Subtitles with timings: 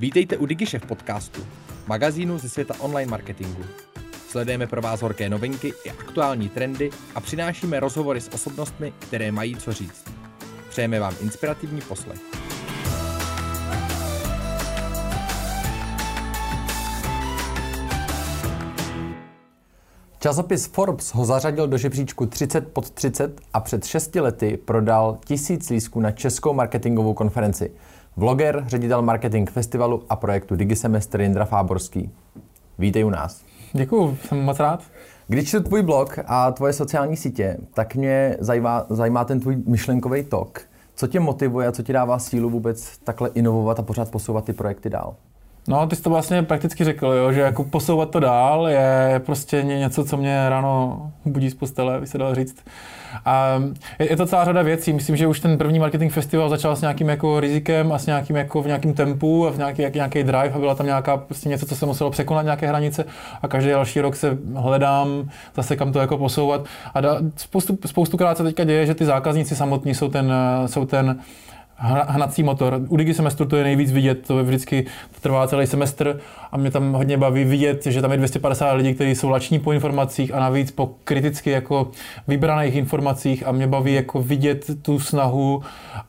[0.00, 1.46] Vítejte u DigiShef podcastu,
[1.86, 3.62] magazínu ze světa online marketingu.
[4.28, 9.56] Sledujeme pro vás horké novinky i aktuální trendy a přinášíme rozhovory s osobnostmi, které mají
[9.56, 10.04] co říct.
[10.68, 12.20] Přejeme vám inspirativní poslech.
[20.18, 25.70] Časopis Forbes ho zařadil do žebříčku 30 pod 30 a před 6 lety prodal tisíc
[25.70, 27.72] lísků na českou marketingovou konferenci.
[28.20, 32.10] Vloger, ředitel marketing festivalu a projektu Digisemestr Jindra Fáborský.
[32.78, 33.42] Vítej u nás.
[33.72, 34.82] Děkuji, jsem moc rád.
[35.28, 40.22] Když čtu tvůj blog a tvoje sociální sítě, tak mě zajímá, zajímá ten tvůj myšlenkový
[40.22, 40.60] tok.
[40.94, 44.52] Co tě motivuje a co ti dává sílu vůbec takhle inovovat a pořád posouvat ty
[44.52, 45.16] projekty dál?
[45.68, 49.62] No, ty jsi to vlastně prakticky řekl, jo, že jako posouvat to dál je prostě
[49.62, 52.64] něco, co mě ráno budí z postele, by se dalo říct.
[53.24, 53.62] A
[53.98, 54.92] je, to celá řada věcí.
[54.92, 58.36] Myslím, že už ten první marketing festival začal s nějakým jako rizikem a s nějakým
[58.36, 61.48] jako v nějakým tempu a v nějaký, jak, nějaký drive a byla tam nějaká prostě
[61.48, 63.04] něco, co se muselo překonat nějaké hranice
[63.42, 66.64] a každý další rok se hledám zase kam to jako posouvat.
[66.94, 70.32] A da, spoustu, spoustukrát se teďka děje, že ty zákazníci samotní jsou ten,
[70.66, 71.18] jsou ten
[71.82, 72.80] hnací motor.
[72.88, 74.82] U Digi semestru to je nejvíc vidět, to je vždycky
[75.14, 76.20] to trvá celý semestr
[76.52, 79.72] a mě tam hodně baví vidět, že tam je 250 lidí, kteří jsou lační po
[79.72, 81.90] informacích a navíc po kriticky jako
[82.28, 85.62] vybraných informacích a mě baví jako vidět tu snahu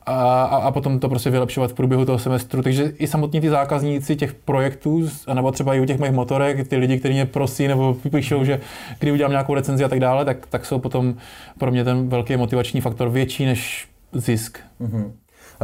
[0.06, 2.62] a, a, a potom to prostě vylepšovat v průběhu toho semestru.
[2.62, 6.76] Takže i samotní ty zákazníci těch projektů, nebo třeba i u těch mých motorek, ty
[6.76, 8.60] lidi, kteří mě prosí nebo píšou, že
[9.00, 11.16] kdy udělám nějakou recenzi a tak dále, tak, tak jsou potom
[11.58, 14.60] pro mě ten velký motivační faktor větší než zisk.
[14.82, 15.12] Mm-hmm.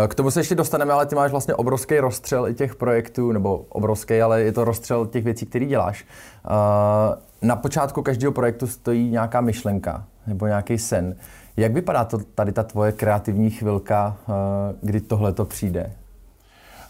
[0.07, 3.65] K tomu se ještě dostaneme, ale ty máš vlastně obrovský rozstřel i těch projektů, nebo
[3.69, 6.05] obrovský, ale je to rozstřel těch věcí, které děláš.
[7.41, 11.15] Na počátku každého projektu stojí nějaká myšlenka nebo nějaký sen.
[11.57, 14.17] Jak vypadá to tady ta tvoje kreativní chvilka,
[14.81, 15.91] kdy tohle to přijde?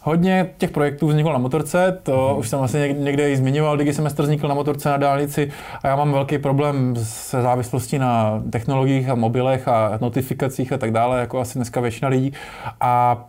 [0.08, 2.38] Hodně těch projektů vzniklo na motorce, to mm-hmm.
[2.38, 5.50] už jsem vlastně někde i zmiňoval, Digisemestr vznikl na motorce na dálnici
[5.82, 10.90] a já mám velký problém se závislostí na technologiích a mobilech a notifikacích a tak
[10.90, 12.32] dále, jako asi dneska většina lidí.
[12.80, 13.24] A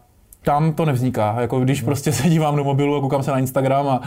[0.49, 1.35] tam to nevzniká.
[1.39, 4.01] Jako když prostě se dívám do mobilu a koukám se na Instagram a,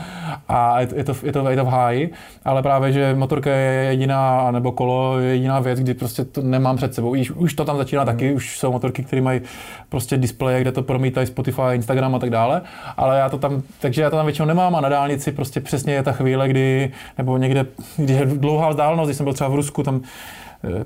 [0.49, 1.17] a je, to, je, to,
[1.51, 2.13] je, to, v háji,
[2.45, 6.77] ale právě, že motorka je jediná, nebo kolo je jediná věc, kdy prostě to nemám
[6.77, 7.11] před sebou.
[7.11, 8.07] Už, už to tam začíná mm.
[8.07, 9.41] taky, už jsou motorky, které mají
[9.89, 12.63] prostě displeje, kde to promítají Spotify, Instagram a tak dále,
[12.97, 15.95] ale já to tam, takže já to tam většinou nemám a na dálnici prostě přesně
[15.95, 17.67] je ta chvíle, kdy, nebo někde,
[17.97, 20.01] když je dlouhá vzdálenost, když jsem byl třeba v Rusku, tam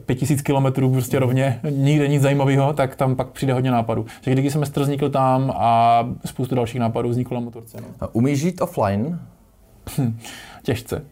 [0.07, 4.07] 5000 kilometrů prostě rovně, nikde nic zajímavého, tak tam pak přijde hodně nápadů.
[4.25, 7.79] Takže když jsem vznikl tam a spoustu dalších nápadů vzniklo na motorce.
[7.81, 7.89] No.
[8.01, 9.21] A umíš žít offline?
[10.63, 11.05] Těžce.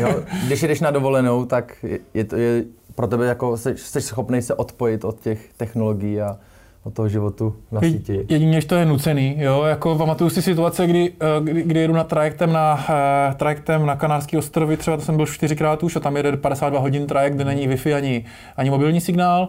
[0.00, 2.64] jo, když jdeš na dovolenou, tak je, to, je
[2.94, 6.38] pro tebe jako, jsi, jsi schopný se odpojit od těch technologií a
[6.84, 8.26] od toho životu na síti.
[8.28, 9.34] Jedině, že to je nucený.
[9.38, 9.62] Jo?
[9.62, 13.96] Jako pamatuju si situace, kdy, eh, kdy, kdy jedu na trajektem na, uh, trajektem na
[13.96, 17.44] Kanárský ostrovy, třeba to jsem byl čtyřikrát už a tam jede 52 hodin trajekt, kde
[17.44, 18.24] není Wi-Fi ani,
[18.56, 19.48] ani mobilní signál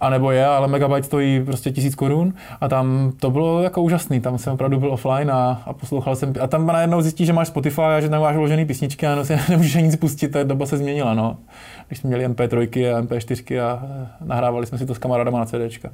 [0.00, 4.20] a nebo je, ale megabyte stojí prostě tisíc korun a tam to bylo jako úžasný,
[4.20, 7.48] tam jsem opravdu byl offline a, a poslouchal jsem, a tam najednou zjistí, že máš
[7.48, 10.66] Spotify a že tam máš vložený písničky a no, si nemůžeš nic pustit, ta doba
[10.66, 11.36] se změnila, no.
[11.86, 15.46] Když jsme měli MP3 a MP4 a eh, nahrávali jsme si to s kamarádama na
[15.46, 15.90] CDčka.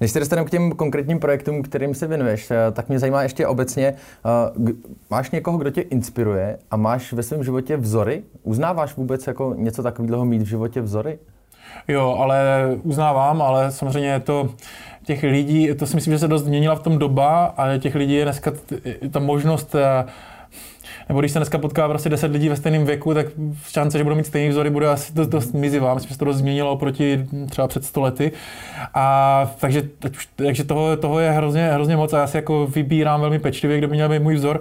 [0.00, 3.46] Než se dostaneme k těm konkrétním projektům, kterým se věnuješ, eh, tak mě zajímá ještě
[3.46, 4.72] obecně, eh,
[5.10, 8.22] máš někoho, kdo tě inspiruje a máš ve svém životě vzory?
[8.42, 11.18] Uznáváš vůbec jako něco takového mít v životě vzory?
[11.88, 14.50] Jo, ale uznávám, ale samozřejmě je to
[15.04, 18.14] těch lidí, to si myslím, že se dost změnila v tom doba a těch lidí
[18.14, 18.52] je dneska
[19.10, 20.04] ta možnost eh,
[21.08, 23.26] nebo když se dneska potká prostě 10 lidí ve stejném věku, tak
[23.68, 25.94] šance, že budou mít stejný vzory, bude asi dost, dost mizivá.
[25.94, 28.32] Myslím, že se to dost změnilo oproti třeba před 100 lety.
[28.94, 29.82] A takže,
[30.36, 33.88] takže toho, toho je hrozně, hrozně moc a já si jako vybírám velmi pečlivě, kdo
[33.88, 34.60] by měl být můj vzor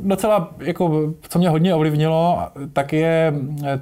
[0.00, 2.38] docela, jako, co mě hodně ovlivnilo,
[2.72, 3.34] tak, je,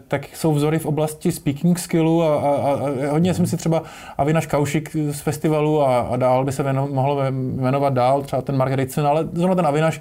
[0.09, 3.83] tak jsou vzory v oblasti speaking skillu a, a, a hodně jsem si třeba
[4.19, 8.57] Avinaš Kaušik z festivalu a, a dál by se věno, mohlo jmenovat dál, třeba ten
[8.57, 10.01] Mark Ritson, ale zrovna ten Avinaš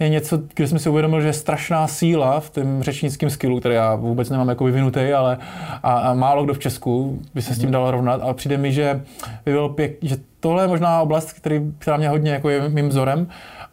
[0.00, 3.74] je něco, kde jsem si uvědomil, že je strašná síla v tom řečnickém skillu, který
[3.74, 5.38] já vůbec nemám jako vyvinutý, ale
[5.82, 8.20] a, a málo kdo v Česku by se s tím dal rovnat.
[8.22, 9.00] A přijde mi, že
[9.44, 12.88] by bylo pěk, že tohle je možná oblast, který, která mě hodně jako je mým
[12.88, 13.26] vzorem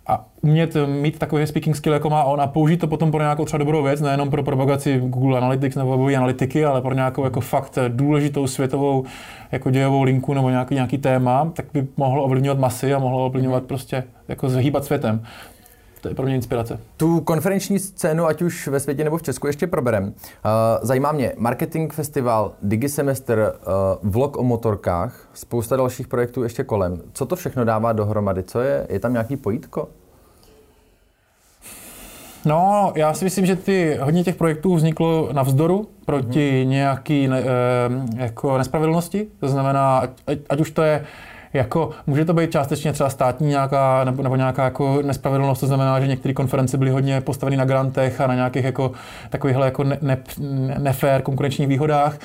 [0.07, 3.45] a umět mít takový speaking skill, jako má on a použít to potom pro nějakou
[3.45, 7.41] třeba dobrou věc, nejenom pro propagaci Google Analytics nebo webové analytiky, ale pro nějakou jako
[7.41, 9.05] fakt důležitou světovou
[9.51, 13.63] jako dějovou linku nebo nějaký, nějaký téma, tak by mohlo ovlivňovat masy a mohlo ovlivňovat
[13.63, 15.23] prostě jako zhýbat světem.
[16.05, 16.79] To je pro mě inspirace.
[16.97, 20.03] Tu konferenční scénu, ať už ve světě nebo v Česku, ještě proberem.
[20.03, 20.11] Uh,
[20.81, 23.53] zajímá mě marketing festival, Digisemestr,
[24.03, 27.01] uh, vlog o motorkách, spousta dalších projektů ještě kolem.
[27.13, 28.43] Co to všechno dává dohromady?
[28.43, 28.87] Co je?
[28.89, 29.87] Je tam nějaký pojítko?
[32.45, 36.69] No, já si myslím, že ty, hodně těch projektů vzniklo na vzdoru proti hmm.
[36.69, 37.45] nějaký ne, e,
[38.23, 39.27] jako nespravedlnosti.
[39.39, 39.97] To znamená,
[40.27, 41.05] ať, ať už to je
[41.55, 45.99] jako, může to být částečně třeba státní nějaká, nebo, nebo nějaká jako nespravedlnost, to znamená,
[45.99, 48.91] že některé konference byly hodně postaveny na grantech a na nějakých jako
[49.29, 50.17] takovýchhle jako ne, ne,
[50.77, 52.17] nefér konkurenčních výhodách,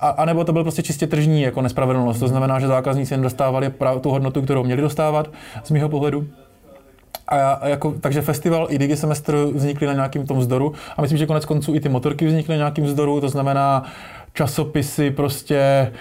[0.00, 3.72] a, a, nebo to byl prostě čistě tržní jako nespravedlnost, to znamená, že zákazníci nedostávali
[4.00, 5.30] tu hodnotu, kterou měli dostávat,
[5.64, 6.26] z mého pohledu.
[7.28, 10.72] A, a jako, takže festival i Digisemestr vznikly na nějakým tom vzdoru.
[10.96, 13.84] A myslím, že konec konců i ty motorky vznikly na nějakým vzdoru, to znamená
[14.32, 15.92] časopisy prostě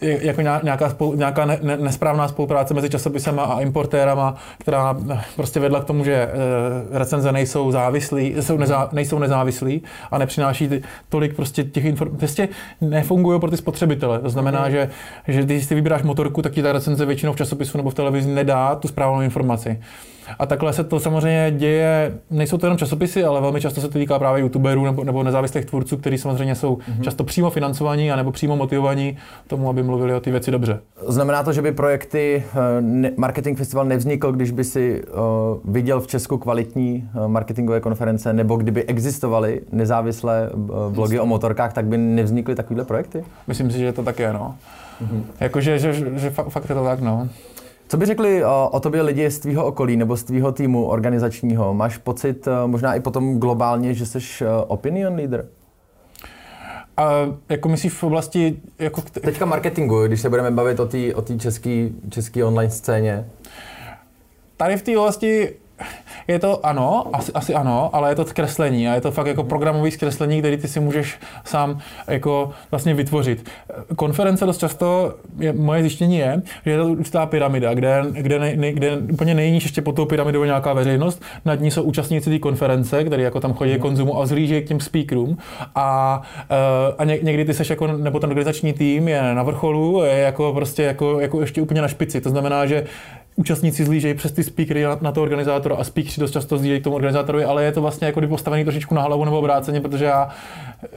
[0.00, 4.96] jako nějaká, spolu, nějaká ne, ne, nesprávná spolupráce mezi časopisem a importérama, která
[5.36, 6.28] prostě vedla k tomu, že e,
[6.90, 10.70] recenze nejsou závislí, jsou nezá, nejsou nezávislí a nepřináší
[11.08, 12.48] tolik prostě těch informací, prostě
[12.80, 14.18] nefungují pro ty spotřebitele.
[14.18, 14.70] To znamená, mm.
[14.70, 14.90] že,
[15.28, 18.30] že když si vybíráš motorku, tak ti ta recenze většinou v časopisu nebo v televizi
[18.30, 19.78] nedá tu správnou informaci.
[20.38, 23.98] A takhle se to samozřejmě děje, nejsou to jenom časopisy, ale velmi často se to
[23.98, 27.00] týká právě youtuberů nebo, nebo nezávislých tvůrců, kteří samozřejmě jsou mm-hmm.
[27.00, 29.16] často přímo financovaní a nebo přímo motivovaní
[29.46, 30.80] tomu, aby mluvili o ty věci dobře.
[31.08, 32.44] Znamená to, že by projekty
[33.06, 38.32] eh, Marketing Festival nevznikl, když by si uh, viděl v Česku kvalitní uh, marketingové konference,
[38.32, 40.50] nebo kdyby existovaly nezávislé
[40.88, 43.24] blogy o motorkách, tak by nevznikly takovéhle projekty?
[43.46, 44.54] Myslím si, že to tak je, no.
[45.02, 45.22] Mm-hmm.
[45.40, 47.28] Jakože, že, že, že fakt je to tak, no.
[47.88, 51.74] Co by řekli o, o tobě lidi z tvého okolí nebo z tvého týmu organizačního?
[51.74, 54.18] Máš pocit možná i potom globálně, že jsi
[54.66, 55.46] opinion leader?
[56.96, 58.56] A jako myslíš v oblasti...
[58.78, 59.00] Jako...
[59.00, 61.24] Teďka marketingu, když se budeme bavit o té o
[62.10, 63.28] české online scéně.
[64.56, 65.56] Tady v té oblasti
[66.28, 69.44] je to ano, asi, asi ano, ale je to zkreslení a je to fakt jako
[69.44, 71.78] programový zkreslení, který ty si můžeš sám
[72.08, 73.50] jako vlastně vytvořit.
[73.96, 78.56] Konference dost často, je, moje zjištění je, že je to určitá pyramida, kde, kde, ne,
[78.56, 82.38] ne, kde úplně nejníž ještě pod tou pyramidou nějaká veřejnost, nad ní jsou účastníci té
[82.38, 83.78] konference, který jako tam chodí mm.
[83.78, 85.38] konzumu a vzlížejí k těm speakerům
[85.74, 90.02] a, eh, a ně, někdy ty seš jako, nebo ten organizační tým je na vrcholu,
[90.02, 92.20] je jako prostě jako, jako ještě úplně na špici.
[92.20, 92.86] To znamená, že
[93.36, 96.84] účastníci zlížejí přes ty speakery na, na to organizátora a speakeři dost často zlížejí k
[96.84, 100.28] tomu organizátorovi, ale je to vlastně jako postavený trošičku na hlavu nebo obráceně, protože já
[100.82, 100.88] e,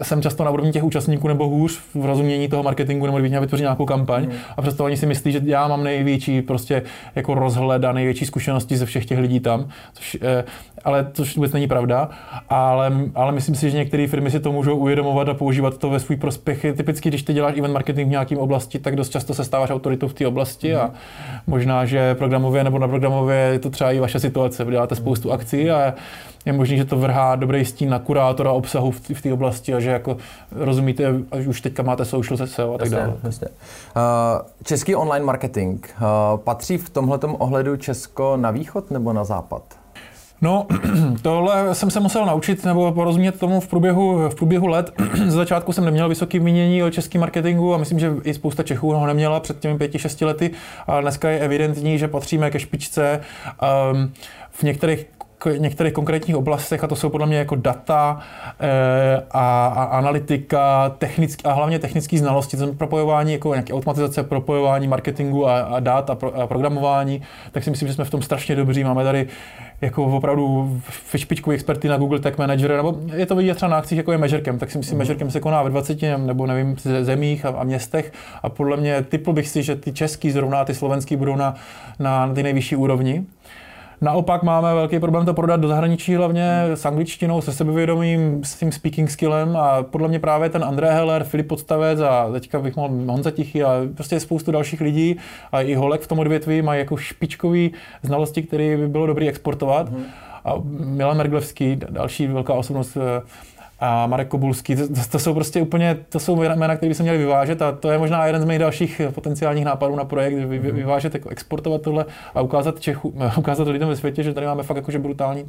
[0.00, 3.32] e, jsem často na úrovni těch účastníků nebo hůř v rozumění toho marketingu, nebo když
[3.32, 4.32] vytvořit nějakou kampaň mm.
[4.56, 6.82] a přesto oni si myslí, že já mám největší prostě
[7.14, 10.44] jako rozhled a největší zkušenosti ze všech těch lidí tam, což, e,
[10.84, 12.10] ale což vůbec není pravda,
[12.48, 16.00] ale, ale myslím si, že některé firmy si to můžou uvědomovat a používat to ve
[16.00, 16.66] svůj prospěch.
[16.76, 20.08] Typicky, když ty děláš event marketing v nějakém oblasti, tak dost často se stáváš autoritou
[20.08, 20.80] v té oblasti mm.
[20.80, 20.90] a
[21.62, 25.32] možná, že programově nebo na programově je to třeba i vaše situace, vy děláte spoustu
[25.32, 25.94] akcí a
[26.46, 29.90] je možné, že to vrhá dobrý stín na kurátora obsahu v, té oblasti a že
[29.90, 30.16] jako
[30.52, 33.14] rozumíte, až už teďka máte social se SEO a tak dále.
[33.24, 33.48] Jasně.
[33.48, 34.02] Uh,
[34.64, 39.62] český online marketing uh, patří v tomhletom ohledu Česko na východ nebo na západ?
[40.42, 40.66] No,
[41.22, 44.92] tohle jsem se musel naučit nebo porozumět tomu v průběhu, v průběhu let.
[45.26, 48.92] Z začátku jsem neměl vysoké mínění o českém marketingu a myslím, že i spousta Čechů
[48.92, 50.50] ho neměla před těmi pěti, šesti lety,
[50.86, 53.20] ale dneska je evidentní, že patříme ke špičce.
[53.92, 54.12] Um,
[54.50, 55.06] v některých
[55.58, 58.20] některých konkrétních oblastech, a to jsou podle mě jako data
[58.60, 64.88] e, a, a analytika, technický, a hlavně technické znalosti, to propojování, jako nějaké automatizace, propojování
[64.88, 67.22] marketingu a, a dat a, pro, a programování,
[67.52, 68.84] tak si myslím, že jsme v tom strašně dobří.
[68.84, 69.28] Máme tady
[69.82, 70.80] jako opravdu
[71.16, 74.18] špičkový experty na Google Tech Manager, nebo je to vidět třeba na akcích, jako je
[74.18, 74.98] Measurecamp, tak si myslím, mm.
[74.98, 78.12] Measurecamp se koná ve 20 nebo nevím, zemích a, a městech
[78.42, 81.54] a podle mě typl bych si, že ty český zrovna ty slovenský budou na,
[81.98, 83.24] na, na ty nejvyšší úrovni.
[84.02, 88.72] Naopak máme velký problém to prodat do zahraničí, hlavně s angličtinou, se sebevědomým, s tím
[88.72, 92.94] speaking skillem a podle mě právě ten André Heller, Filip Podstavec a teďka bych mohl
[93.06, 95.16] Honza Tichý a prostě spoustu dalších lidí
[95.52, 99.90] a i Holek v tom odvětví mají jako špičkový znalosti, které by bylo dobré exportovat.
[99.90, 100.04] Mm.
[100.44, 100.54] A
[100.84, 103.22] Milan Merglevský, další velká osobnost eh,
[103.84, 107.18] a Marek Kobulský, to, to, jsou prostě úplně, to jsou jména, které by se měly
[107.18, 110.58] vyvážet a to je možná jeden z mých dalších potenciálních nápadů na projekt, vy, vy,
[110.58, 110.76] mhm.
[110.76, 114.76] vyvážet, jako exportovat tohle a ukázat, Čechu, ukázat lidem ve světě, že tady máme fakt
[114.76, 115.44] jakože brutální,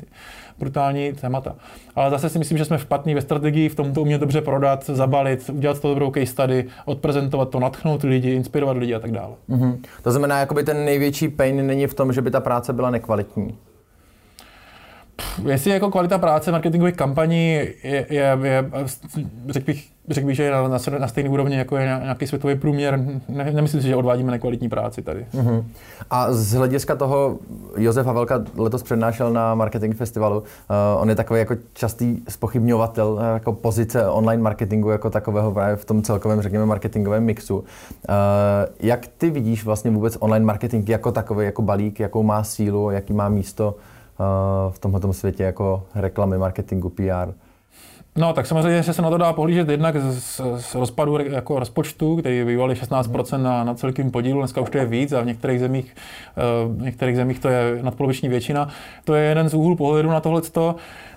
[0.60, 1.56] brutální témata.
[1.96, 4.86] Ale zase si myslím, že jsme špatní ve strategii, v tom to umět dobře prodat,
[4.86, 9.34] zabalit, udělat to dobrou case study, odprezentovat to, natchnout lidi, inspirovat lidi a tak dále.
[9.50, 9.78] Mm-hmm.
[10.02, 13.58] To znamená, jakoby ten největší pain není v tom, že by ta práce byla nekvalitní
[15.46, 18.66] jestli jako kvalita práce marketingových kampaní je, je, je
[19.50, 22.56] řekl bych, řekl bych, že je na, na, na stejné úrovni, jako je nějaký světový
[22.56, 23.00] průměr.
[23.30, 25.26] Ne, nemyslím si, že odvádíme nekvalitní práci tady.
[25.34, 25.64] Uh-huh.
[26.10, 27.38] A z hlediska toho,
[27.78, 30.46] Josef Havelka letos přednášel na Marketing Festivalu, uh,
[31.02, 35.86] on je takový jako častý spochybňovatel uh, jako pozice online marketingu jako takového právě v
[35.86, 37.58] tom celkovém, řekněme, marketingovém mixu.
[37.58, 37.66] Uh,
[38.80, 43.14] jak ty vidíš vlastně vůbec online marketing jako takový, jako balík, jakou má sílu, jaký
[43.14, 43.76] má místo
[44.70, 47.34] v tomto světě jako reklamy, marketingu, PR?
[48.16, 52.18] No, tak samozřejmě, že se na to dá pohlížet jednak z, z rozpadu jako rozpočtu,
[52.18, 55.60] který bývaly 16% na, na celkým podílu, dneska už to je víc a v některých
[55.60, 55.96] zemích,
[56.68, 58.70] v některých zemích to je nadpoloviční většina.
[59.06, 60.42] To je jeden z úhlů pohledu na tohle.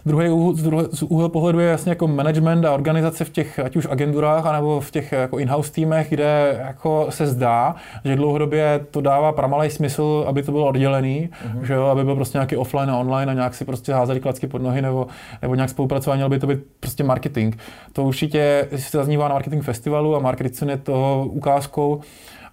[0.06, 4.46] Druhý úhel, úhel pohledu je jasně jako management a organizace v těch, ať už agenturách,
[4.46, 9.70] anebo v těch jako in-house týmech, kde jako se zdá, že dlouhodobě to dává pramalej
[9.70, 11.62] smysl, aby to bylo oddělený, uh-huh.
[11.62, 14.46] že jo, aby byl prostě nějaký offline a online a nějak si prostě házeli klacky
[14.46, 15.06] pod nohy nebo,
[15.42, 17.56] nebo nějak spolupracování, aby to být prostě marketing.
[17.92, 22.00] To určitě se zaznívá na marketing festivalu a marketing je toho ukázkou,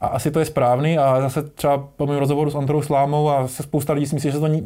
[0.03, 3.47] a asi to je správný a zase třeba po mém rozhovoru s Androu Slámou a
[3.47, 4.63] se spousta lidí si myslí, že se to ani,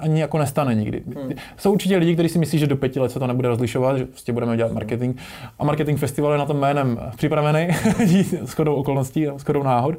[0.00, 1.02] ani jako nestane nikdy.
[1.06, 1.32] Hmm.
[1.56, 4.04] Jsou určitě lidi, kteří si myslí, že do pěti let se to nebude rozlišovat, že
[4.04, 5.16] prostě budeme dělat marketing.
[5.58, 7.68] A marketing festival je na tom jménem připravený,
[8.44, 9.94] shodou okolností a shodou náhod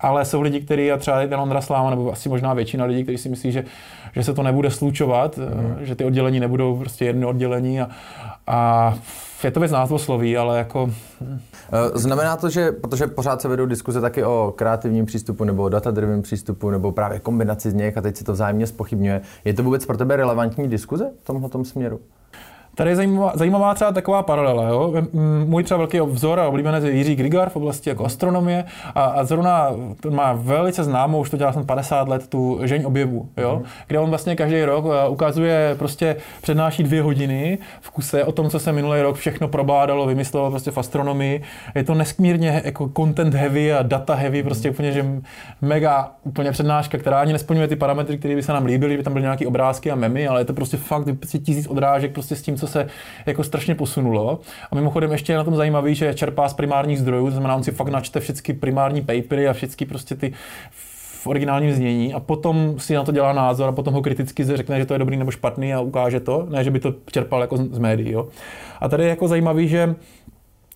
[0.00, 3.18] ale jsou lidi, kteří, a třeba ten Ondra Sláma, nebo asi možná většina lidí, kteří
[3.18, 3.64] si myslí, že,
[4.12, 5.76] že se to nebude slučovat, mm.
[5.80, 7.88] že ty oddělení nebudou prostě jedno oddělení a,
[8.46, 8.94] a
[9.44, 10.90] je to věc názvosloví, ale jako...
[11.22, 15.68] Eh, znamená to, že, protože pořád se vedou diskuze taky o kreativním přístupu nebo o
[15.68, 19.20] data-driven přístupu nebo právě kombinaci z něch a teď se to vzájemně spochybňuje.
[19.44, 22.00] Je to vůbec pro tebe relevantní diskuze v tomhle směru?
[22.74, 24.68] Tady je zajímavá, zajímavá třeba taková paralela.
[24.68, 24.92] Jo?
[25.44, 28.64] Můj třeba velký vzor a oblíbenec je Jiří Grigar v oblasti jako astronomie
[28.94, 29.70] a, a zrovna
[30.10, 33.56] má velice známou, už to dělá jsem 50 let, tu žeň objevu, jo?
[33.56, 33.64] Mm.
[33.86, 38.50] kde on vlastně každý rok eh, ukazuje, prostě přednáší dvě hodiny v kuse o tom,
[38.50, 41.42] co se minulý rok všechno probádalo, vymyslelo prostě v astronomii.
[41.74, 44.44] Je to nesmírně jako content heavy a data heavy, mm.
[44.44, 45.06] prostě úplně, že
[45.60, 49.12] mega úplně přednáška, která ani nesplňuje ty parametry, které by se nám líbily, by tam
[49.12, 51.08] byly nějaké obrázky a memy, ale je to prostě fakt
[51.42, 52.86] tisíc odrážek prostě s tím, co se
[53.26, 54.40] jako strašně posunulo.
[54.70, 57.62] A mimochodem ještě je na tom zajímavý, že čerpá z primárních zdrojů, to znamená, on
[57.62, 60.32] si fakt načte všechny primární papery a všechny prostě ty
[61.24, 64.78] v originálním znění a potom si na to dělá názor a potom ho kriticky řekne,
[64.78, 67.56] že to je dobrý nebo špatný a ukáže to, ne, že by to čerpal jako
[67.56, 68.10] z médií.
[68.10, 68.28] Jo.
[68.80, 69.94] A tady je jako zajímavý, že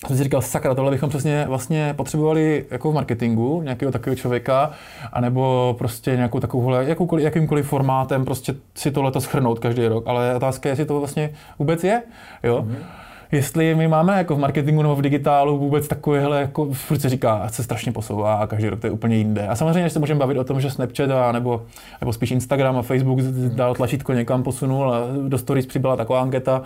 [0.07, 4.71] jsem si říkal, sakra, tohle bychom přesně vlastně potřebovali jako v marketingu, nějakého takového člověka,
[5.12, 10.05] anebo prostě nějakou takovouhle, jakoukoliv, jakýmkoliv formátem prostě si tohle schrnout každý rok.
[10.07, 12.02] Ale otázka je, jestli to vlastně vůbec je.
[12.43, 12.62] Jo?
[12.69, 17.09] Mm-hmm jestli my máme jako v marketingu nebo v digitálu vůbec takovéhle, jako furt se
[17.09, 19.49] říká, se strašně posouvá a každý rok to je úplně jinde.
[19.49, 21.62] A samozřejmě, že se můžeme bavit o tom, že Snapchat a nebo,
[22.00, 26.62] nebo spíš Instagram a Facebook dal tlačítko někam posunul a do stories přibyla taková anketa,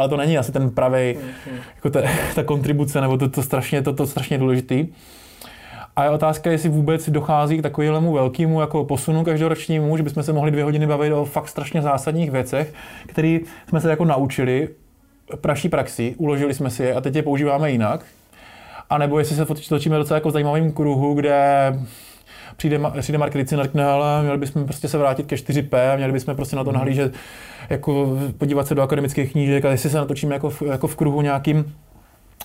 [0.00, 1.16] ale to není asi ten pravý,
[1.74, 2.00] jako ta,
[2.34, 4.86] ta kontribuce nebo to, to strašně, to, to strašně důležitý.
[5.96, 10.32] A je otázka, jestli vůbec dochází k takovému velkému jako posunu každoročnímu, že bychom se
[10.32, 12.74] mohli dvě hodiny bavit o fakt strašně zásadních věcech,
[13.06, 13.38] které
[13.68, 14.68] jsme se jako naučili
[15.40, 18.04] praší praxi, uložili jsme si je a teď je používáme jinak.
[18.90, 21.72] A nebo jestli se točíme docela jako v zajímavém kruhu, kde
[22.56, 26.12] přijde, přijde Mark Ritcin a řekne, ale měli bychom prostě se vrátit ke 4P, měli
[26.12, 27.14] bychom prostě na to nahlížet,
[27.70, 31.22] jako podívat se do akademických knížek a jestli se natočíme jako v, jako v kruhu
[31.22, 31.74] nějakým,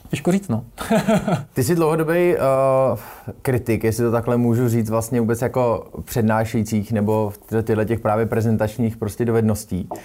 [0.09, 0.65] Těžko říct, no.
[1.53, 2.99] Ty jsi dlouhodobý uh,
[3.41, 8.97] kritik, jestli to takhle můžu říct, vlastně vůbec jako přednášejících nebo tyhle těch právě prezentačních
[8.97, 9.87] prostě dovedností.
[9.91, 9.99] Uh,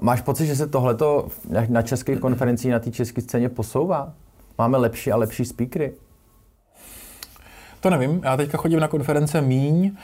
[0.00, 1.28] máš pocit, že se tohleto
[1.68, 4.12] na českých konferencích na té české scéně posouvá?
[4.58, 5.92] Máme lepší a lepší speakery?
[7.80, 8.20] To nevím.
[8.24, 9.84] Já teďka chodím na konference míň.
[9.84, 9.98] Uh,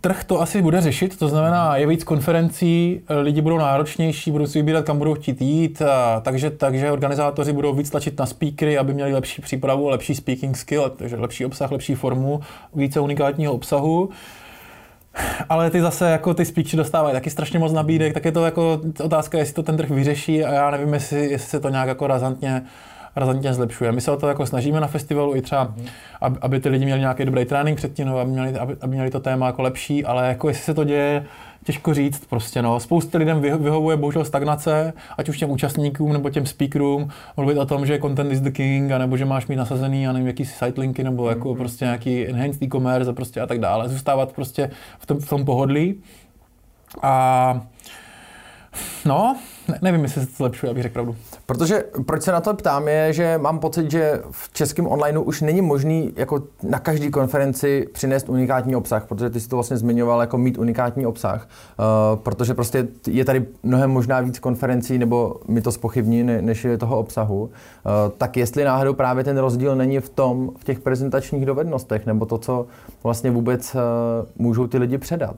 [0.00, 4.58] Trh to asi bude řešit, to znamená, je víc konferencí, lidi budou náročnější, budou si
[4.58, 8.94] vybírat, kam budou chtít jít, a takže, takže organizátoři budou víc tlačit na speakery, aby
[8.94, 12.40] měli lepší přípravu, lepší speaking skill, takže lepší obsah, lepší formu,
[12.74, 14.08] více unikátního obsahu.
[15.48, 18.80] Ale ty zase jako ty speakery dostávají taky strašně moc nabídek, tak je to jako
[19.04, 22.06] otázka, jestli to ten trh vyřeší a já nevím, jestli, jestli se to nějak jako
[22.06, 22.62] razantně
[23.16, 23.92] razantně zlepšuje.
[23.92, 25.86] My se o to jako snažíme na festivalu i třeba, mm.
[26.20, 29.20] aby, aby ty lidi měli nějaký dobrý trénink předtím, aby měli, aby, aby měli to
[29.20, 31.26] téma jako lepší, ale jako jestli se to děje,
[31.64, 32.80] těžko říct prostě, no.
[32.80, 37.86] Spousta lidem vyhovuje bohužel stagnace, ať už těm účastníkům nebo těm speakerům, mluvit o tom,
[37.86, 41.28] že content is the king, nebo že máš mít nasazený, a nevím, jaký sitelinky, nebo
[41.28, 41.58] jako mm-hmm.
[41.58, 43.88] prostě nějaký enhanced e-commerce a prostě a tak dále.
[43.88, 45.94] Zůstávat prostě v tom, v tom pohodlí.
[47.02, 47.66] A
[49.04, 49.36] no,
[49.68, 51.16] ne, nevím, jestli se to zlepšuje, abych řekl pravdu.
[51.46, 55.40] Protože proč se na to ptám je, že mám pocit, že v českém onlineu už
[55.40, 60.20] není možný jako na každé konferenci přinést unikátní obsah, protože ty si to vlastně zmiňoval
[60.20, 61.48] jako mít unikátní obsah,
[61.78, 66.64] uh, protože prostě je tady mnohem možná víc konferencí, nebo mi to spochybní, ne, než
[66.64, 67.42] je toho obsahu.
[67.42, 67.50] Uh,
[68.18, 72.38] tak jestli náhodou právě ten rozdíl není v tom, v těch prezentačních dovednostech, nebo to,
[72.38, 72.66] co
[73.02, 73.80] vlastně vůbec uh,
[74.36, 75.36] můžou ty lidi předat.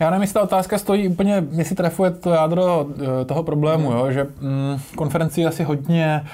[0.00, 2.86] Já nevím, jestli ta otázka stojí úplně, jestli trefuje to jádro
[3.20, 4.12] eh, toho problému, jo?
[4.12, 6.24] že mm, konferenci asi hodně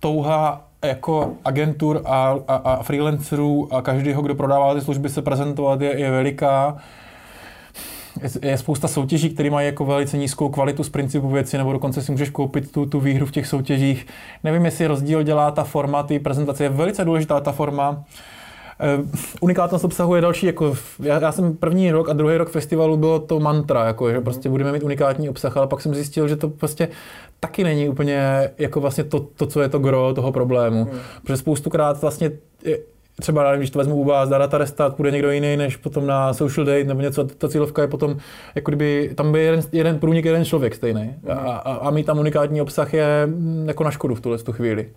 [0.00, 5.80] touha jako agentur a, a, a freelancerů a každého, kdo prodává ty služby, se prezentovat
[5.80, 6.76] je, je veliká.
[8.42, 12.12] je spousta soutěží, které mají jako velice nízkou kvalitu z principu věci, nebo dokonce si
[12.12, 14.06] můžeš koupit tu, tu výhru v těch soutěžích.
[14.44, 18.04] Nevím, jestli rozdíl dělá ta forma, ty prezentace je velice důležitá ta forma.
[18.98, 19.06] Uh,
[19.40, 23.18] unikátnost obsahu je další, jako já, já, jsem první rok a druhý rok festivalu bylo
[23.18, 26.48] to mantra, jako, že prostě budeme mít unikátní obsah, ale pak jsem zjistil, že to
[26.48, 26.88] prostě
[27.40, 30.84] taky není úplně jako vlastně to, to co je to gro toho problému.
[30.84, 31.00] Hmm.
[31.22, 32.30] Protože spoustukrát vlastně
[33.20, 36.32] třeba, nevím, když to vezmu u vás, data restart, půjde někdo jiný než potom na
[36.32, 38.16] social date nebo něco, ta cílovka je potom,
[38.54, 41.14] jako kdyby, tam by jeden, jeden průnik, jeden člověk stejný.
[41.28, 44.52] A, a, a mít tam unikátní obsah je mm, jako na škodu v tuhle tu
[44.52, 44.90] chvíli.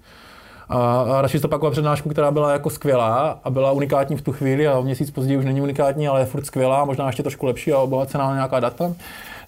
[0.70, 4.32] A, a radši to pakovat přednášku, která byla jako skvělá a byla unikátní v tu
[4.32, 7.74] chvíli a měsíc později už není unikátní, ale je furt skvělá, možná ještě trošku lepší
[7.74, 8.94] a obohacená na nějaká data,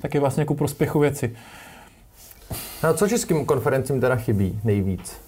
[0.01, 1.35] tak je vlastně jako prospěchu věci.
[2.83, 5.21] No, co českým konferencím teda chybí nejvíc?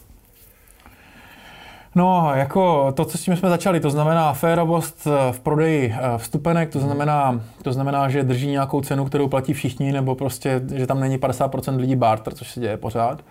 [1.96, 6.18] No, jako to, co s tím jsme začali, to znamená férovost eh, v prodeji eh,
[6.18, 10.88] vstupenek, to znamená, to znamená, že drží nějakou cenu, kterou platí všichni, nebo prostě, že
[10.88, 13.20] tam není 50% lidí barter, což se děje pořád.
[13.20, 13.24] Eh,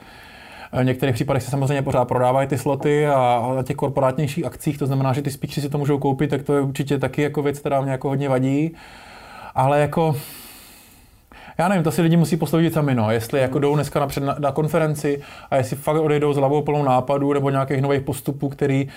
[0.73, 4.87] v některých případech se samozřejmě pořád prodávají ty sloty a na těch korporátnějších akcích, to
[4.87, 7.59] znamená, že ty speakeři si to můžou koupit, tak to je určitě taky jako věc,
[7.59, 8.75] která mě jako hodně vadí.
[9.55, 10.17] Ale jako
[11.59, 13.11] já nevím, to si lidi musí posoudit sami, no.
[13.11, 17.33] Jestli jako jdou dneska na, na konferenci a jestli fakt odejdou s hlavou plnou nápadů
[17.33, 18.89] nebo nějakých nových postupů, který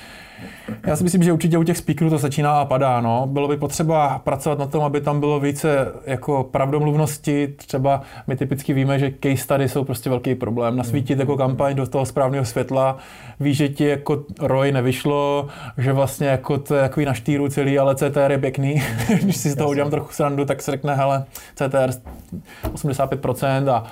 [0.87, 3.01] já si myslím, že určitě u těch speakerů to začíná a padá.
[3.01, 3.27] No.
[3.27, 7.47] Bylo by potřeba pracovat na tom, aby tam bylo více jako pravdomluvnosti.
[7.47, 10.75] Třeba my typicky víme, že case study jsou prostě velký problém.
[10.75, 12.97] Nasvítit jako kampaň do toho správného světla,
[13.39, 15.47] víš, že ti jako ROI nevyšlo,
[15.77, 18.83] že vlastně jako to je takový na štýru celý, ale CTR je pěkný.
[19.21, 21.89] Když si z toho udělám trochu srandu, tak se řekne, hele, CTR
[22.73, 23.83] 85% a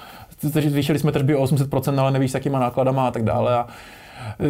[0.43, 3.55] zvýšili jsme tržby o 800%, ale nevíš, s jakýma nákladama a tak dále.
[3.55, 3.67] A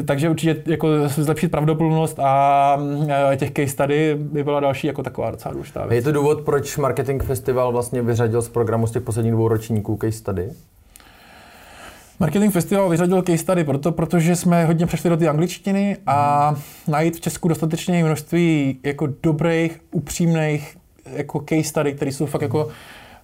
[0.06, 2.78] takže určitě jako zlepšit pravdopodobnost a
[3.36, 5.96] těch case study by byla další jako taková docela důležitá věc.
[5.96, 9.98] Je to důvod, proč Marketing Festival vlastně vyřadil z programu z těch posledních dvou ročníků
[10.02, 10.50] case study?
[12.20, 16.56] Marketing Festival vyřadil case study proto, protože jsme hodně přešli do ty angličtiny a
[16.88, 20.78] najít v Česku dostatečně množství jako dobrých, upřímných
[21.16, 22.70] jako case study, které jsou fakt jako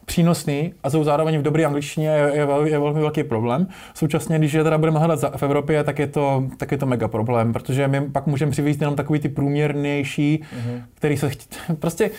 [0.08, 3.68] přínosný a jsou zároveň v dobré angličtině, je, je, vel, je velmi velký problém.
[3.94, 7.08] Současně, když je teda budeme hledat v Evropě, tak je to, tak je to mega
[7.08, 10.82] problém, protože my pak můžeme přivést jenom takový ty průměrnější, mm-hmm.
[10.94, 12.12] který se chtít, prostě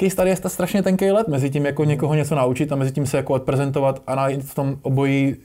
[0.00, 3.06] case tady je strašně tenký let mezi tím, jako někoho něco naučit a mezi tím
[3.06, 5.36] se jako odprezentovat a najít v tom obojí,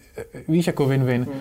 [0.47, 1.19] víš, jako win-win.
[1.19, 1.39] Mm.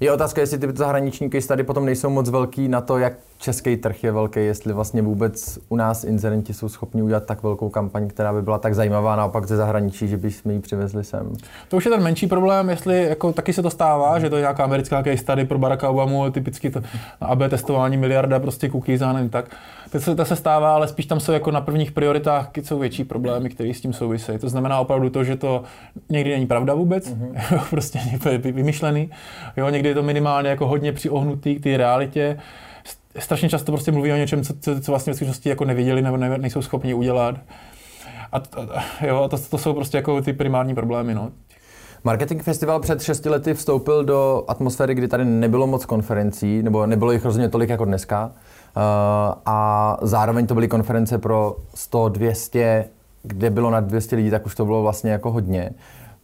[0.00, 3.76] Je otázka, jestli ty zahraniční case tady potom nejsou moc velký na to, jak český
[3.76, 8.08] trh je velký, jestli vlastně vůbec u nás inzerenti jsou schopni udělat tak velkou kampaň,
[8.08, 11.32] která by byla tak zajímavá naopak ze zahraničí, že bychom ji přivezli sem.
[11.68, 14.40] To už je ten menší problém, jestli jako taky se to stává, že to je
[14.40, 16.80] nějaká americká case study pro Baracka Obamu, typicky to
[17.20, 19.56] AB testování miliarda prostě cookies a tak.
[19.92, 23.04] To se, to se stává, ale spíš tam jsou jako na prvních prioritách jsou větší
[23.04, 24.38] problémy, které s tím souvisejí.
[24.38, 25.62] To znamená opravdu to, že to
[26.10, 27.60] někdy není pravda vůbec, mm-hmm.
[27.70, 28.00] prostě
[28.38, 29.10] vymyšlený.
[29.56, 32.38] Jo, někdy je to minimálně jako hodně přiohnutý k té realitě
[33.18, 36.16] strašně často prostě mluví o něčem, co, co, co vlastně v skutečnosti jako neviděli nebo
[36.16, 37.34] ne, nejsou schopni udělat.
[38.32, 41.14] A, a jo, to, to jsou prostě jako ty primární problémy.
[41.14, 41.30] No.
[42.04, 47.12] Marketing Festival před 6 lety vstoupil do atmosféry, kdy tady nebylo moc konferencí, nebo nebylo
[47.12, 48.32] jich rozhodně tolik jako dneska.
[48.78, 52.84] Uh, a zároveň to byly konference pro 100, 200,
[53.22, 55.70] kde bylo nad 200 lidí, tak už to bylo vlastně jako hodně.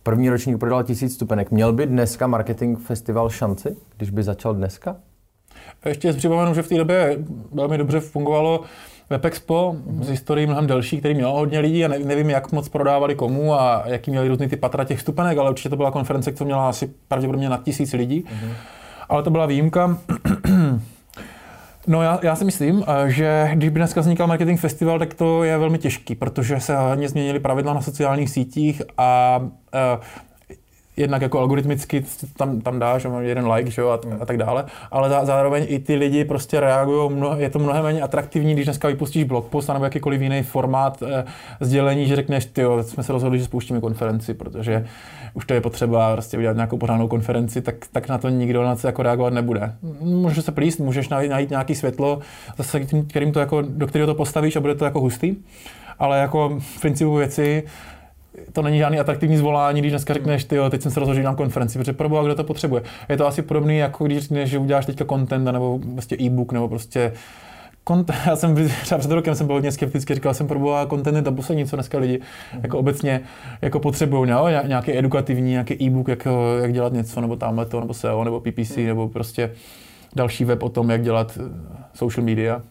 [0.03, 1.51] První ročník prodal tisíc stupenek.
[1.51, 4.97] Měl by dneska Marketing Festival šanci, když by začal dneska?
[5.85, 7.19] Ještě připomenu, že v té době
[7.53, 8.61] velmi dobře fungovalo
[9.11, 10.03] WebExpo mm-hmm.
[10.03, 13.83] z historií mnohem delší, který měl hodně lidí a nevím, jak moc prodávali komu a
[13.87, 16.91] jaký měli různý ty patra těch stupenek, ale určitě to byla konference, která měla asi
[17.09, 18.25] pravděpodobně nad tisíc lidí.
[18.25, 18.53] Mm-hmm.
[19.09, 19.99] Ale to byla výjimka.
[21.87, 25.45] No já, já si myslím, eh, že když by dneska vznikal marketing festival, tak to
[25.45, 29.49] je velmi těžký, protože se hodně změnily pravidla na sociálních sítích a uh,
[30.97, 32.05] jednak jako algoritmicky
[32.37, 35.79] tam, tam dáš, jeden like, že jo, a, a tak dále, ale zá, zároveň i
[35.79, 39.69] ty lidi prostě reagují, mno, je to mnohem méně atraktivní, když dneska vypustíš blog post
[39.69, 41.25] nebo jakýkoliv jiný formát e,
[41.61, 44.87] sdělení, že řekneš, ty jsme se rozhodli, že spouštíme konferenci, protože
[45.35, 48.77] už to je potřeba prostě udělat nějakou pořádnou konferenci, tak, tak na to nikdo na
[48.77, 49.73] to jako reagovat nebude.
[50.01, 52.19] Můžeš se plíst, můžeš najít, najít nějaký světlo,
[52.57, 55.37] zase kterým to jako, do kterého to postavíš a bude to jako hustý,
[55.99, 57.63] ale jako v principu věci
[58.53, 61.37] to není žádný atraktivní zvolání, když dneska řekneš, ty teď jsem se rozhodl, že dám
[61.37, 62.83] konferenci, protože pro kdo to potřebuje.
[63.09, 66.69] Je to asi podobné, jako když řekneš, že uděláš teďka content, nebo prostě e-book, nebo
[66.69, 67.13] prostě
[67.89, 71.23] Content, já jsem třeba před rokem jsem byl hodně skeptický, říkal jsem, proboha, content je
[71.23, 72.61] to poslední, co dneska lidi mm-hmm.
[72.63, 73.21] jako obecně
[73.63, 74.47] jako potřebují, no?
[74.67, 76.29] nějaký edukativní, nějaký e-book, jak,
[76.63, 78.87] jak dělat něco, nebo tamhle to, nebo SEO, nebo PPC, mm.
[78.87, 79.51] nebo prostě
[80.17, 81.51] další web o tom, jak dělat eh,
[81.95, 82.63] social media.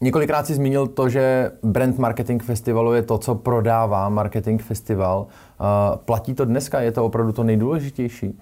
[0.00, 5.26] Několikrát si zmínil to, že brand marketing festivalu je to, co prodává marketing festival.
[5.60, 6.80] Uh, platí to dneska?
[6.80, 8.38] Je to opravdu to nejdůležitější?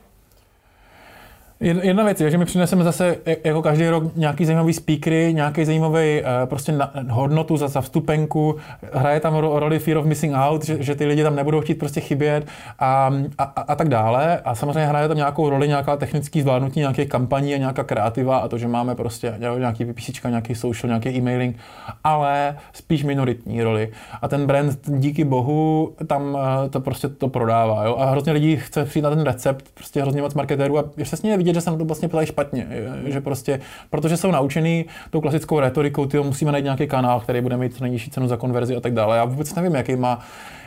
[1.62, 6.22] Jedna věc je, že my přineseme zase jako každý rok nějaký zajímavý speakery, nějaký zajímavý
[6.22, 8.57] uh, prostě na, hodnotu za, za vstupenku,
[8.92, 12.01] hraje tam roli Fear of Missing Out, že, že ty lidi tam nebudou chtít prostě
[12.01, 12.46] chybět
[12.79, 14.38] a, a, a tak dále.
[14.38, 18.48] A samozřejmě hraje tam nějakou roli nějaká technický zvládnutí nějaké kampaní a nějaká kreativa a
[18.48, 21.57] to, že máme prostě nějaký vypísička, nějaký social, nějaký e-mailing,
[22.05, 23.88] ale spíš minoritní roli.
[24.22, 27.85] A ten brand díky bohu tam uh, to prostě to prodává.
[27.85, 27.96] Jo?
[27.98, 31.37] A hrozně lidí chce přijít na ten recept, prostě hrozně moc marketérů a je přesně
[31.53, 32.67] vidět, že se na to vlastně ptají špatně,
[33.07, 33.61] že prostě,
[33.91, 38.11] protože jsou naučený tou klasickou retorikou, ty musíme najít nějaký kanál, který bude mít nejnižší
[38.11, 39.17] cenu za konverzi a tak dále.
[39.17, 40.19] Já vůbec nevím, jaký má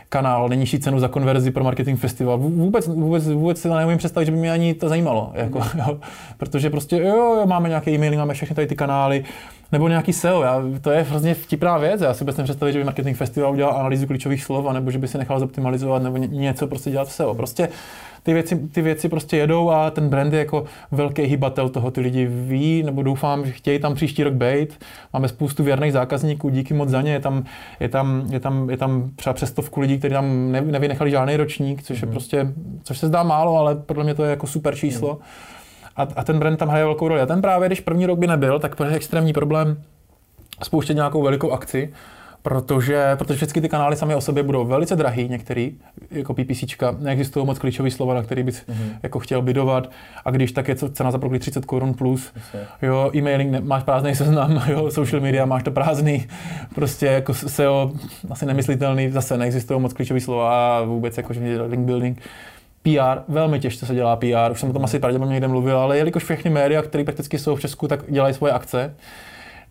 [0.10, 2.38] kanál, nejnižší cenu za konverzi pro marketing festival.
[2.38, 5.32] Vůbec, vůbec, vůbec si to neumím představit, že by mě ani to zajímalo.
[5.34, 5.80] Jako, mm.
[5.80, 6.00] jo.
[6.38, 9.24] Protože prostě jo, jo, máme nějaké e-maily, máme všechny tady ty kanály,
[9.71, 10.41] nebo nějaký SEO.
[10.41, 12.02] Já, to je hrozně vtipná věc.
[12.02, 15.08] Já si vůbec nepředstavit, že by marketing festival udělal analýzu klíčových slov, nebo že by
[15.08, 17.36] si nechal zoptimalizovat, nebo něco prostě dělat v SEO.
[17.36, 17.69] Prostě
[18.25, 22.01] ty věci, ty věci prostě jedou a ten brand je jako velký hybatel toho, ty
[22.01, 24.79] lidi ví, nebo doufám, že chtějí tam příští rok být.
[25.13, 27.11] Máme spoustu věrných zákazníků, díky moc za ně.
[27.11, 27.43] Je tam,
[27.79, 31.83] je tam, je tam, je tam třeba přes stovku lidí, kteří tam nevynechali žádný ročník,
[31.83, 32.13] což je mhm.
[32.13, 35.13] prostě, což se zdá málo, ale podle mě to je jako super číslo.
[35.13, 35.19] Mm.
[35.95, 37.21] A, a ten brand tam hraje velkou roli.
[37.21, 39.81] A ten právě, když první rok by nebyl, tak je extrémní problém
[40.63, 41.93] spouštět nějakou velikou akci,
[42.45, 45.71] protože, protože všechny ty kanály sami o sobě budou velice drahý, některý,
[46.12, 48.97] jako PPCčka, neexistují moc klíčové slova, na který bys mm-hmm.
[49.03, 49.91] jako chtěl bydovat,
[50.25, 52.34] a když tak je cena za proklik 30 korun plus,
[52.81, 56.27] jo, e-mailing ne, máš prázdný seznam, jo, social media máš to prázdný,
[56.75, 57.91] prostě jako SEO
[58.29, 61.34] asi nemyslitelný, zase neexistují moc klíčové slova a vůbec jako
[61.67, 62.21] link building.
[62.84, 65.97] PR, velmi těžce se dělá PR, už jsem o tom asi pravděpodobně někde mluvil, ale
[65.97, 68.95] jelikož všechny média, které prakticky jsou v Česku, tak dělají svoje akce,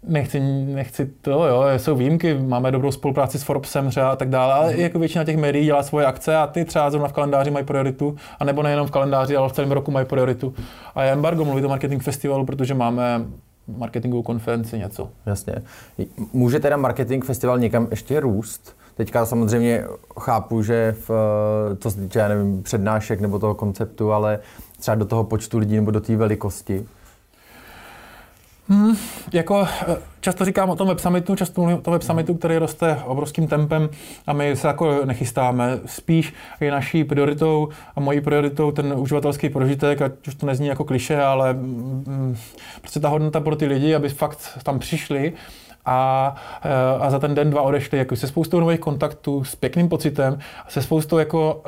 [0.08, 4.54] nechci, nechci to, jo, jsou výjimky, máme dobrou spolupráci s Forbesem třeba a tak dále,
[4.54, 4.80] ale mm.
[4.80, 8.16] jako většina těch médií dělá svoje akce a ty třeba zrovna v kalendáři mají prioritu,
[8.38, 10.54] a nebo nejenom v kalendáři, ale v celém roku mají prioritu.
[10.94, 13.24] A je embargo mluvit o marketing festivalu, protože máme
[13.78, 15.08] marketingovou konferenci něco.
[15.26, 15.54] Jasně.
[16.32, 18.76] Může teda marketing festival někam ještě růst?
[18.94, 19.84] Teďka samozřejmě
[20.20, 21.10] chápu, že v,
[21.78, 24.38] to se týče, já nevím, přednášek nebo toho konceptu, ale
[24.78, 26.86] třeba do toho počtu lidí nebo do té velikosti.
[28.68, 28.96] Hmm,
[29.32, 32.58] jako eh, často říkám o tom web summitu, často mluvím o tom web summitu, který
[32.58, 33.88] roste obrovským tempem
[34.26, 35.78] a my se jako nechystáme.
[35.86, 40.84] Spíš je naší prioritou a mojí prioritou ten uživatelský prožitek, ať už to nezní jako
[40.84, 42.36] kliše, ale mm,
[42.80, 45.32] prostě ta hodnota pro ty lidi, aby fakt tam přišli
[45.86, 49.88] a, eh, a za ten den, dva odešli jako se spoustou nových kontaktů, s pěkným
[49.88, 51.62] pocitem, se spoustou jako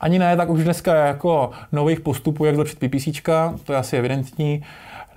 [0.00, 4.64] ani ne, tak už dneska jako nových postupů, jak zlepšit PPCčka, to je asi evidentní,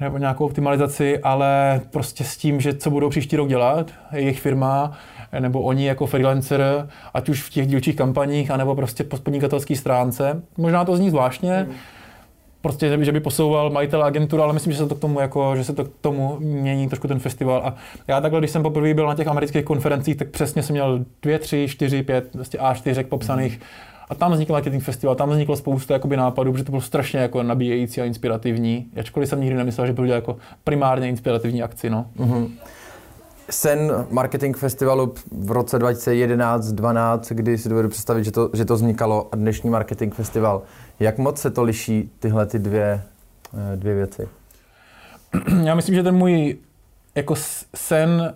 [0.01, 4.91] nebo nějakou optimalizaci, ale prostě s tím, že co budou příští rok dělat, jejich firma,
[5.39, 10.41] nebo oni jako freelancer, ať už v těch dílčích kampaních, anebo prostě po podnikatelské stránce.
[10.57, 11.75] Možná to zní zvláštně, mm.
[12.61, 15.63] prostě, že by posouval majitel agenturu, ale myslím, že se to k tomu, jako, že
[15.63, 17.61] se to k tomu mění trošku ten festival.
[17.65, 17.75] A
[18.07, 21.39] já takhle, když jsem poprvé byl na těch amerických konferencích, tak přesně jsem měl dvě,
[21.39, 25.93] tři, čtyři, pět, prostě A4 popsaných mm a tam vznikl marketing festival, tam vzniklo spousta
[25.93, 28.87] jakoby, nápadů, protože to bylo strašně jako nabíjející a inspirativní.
[28.99, 31.89] Ačkoliv jsem nikdy nemyslel, že byl jako primárně inspirativní akci.
[31.89, 32.05] No.
[32.17, 32.49] Mm-hmm.
[33.49, 39.29] Sen marketing festivalu v roce 2011-12, kdy si dovedu představit, že to, že to vznikalo
[39.31, 40.61] a dnešní marketing festival.
[40.99, 43.01] Jak moc se to liší tyhle ty dvě,
[43.73, 44.27] eh, dvě věci?
[45.63, 46.57] Já myslím, že ten můj
[47.15, 47.35] jako
[47.75, 48.35] sen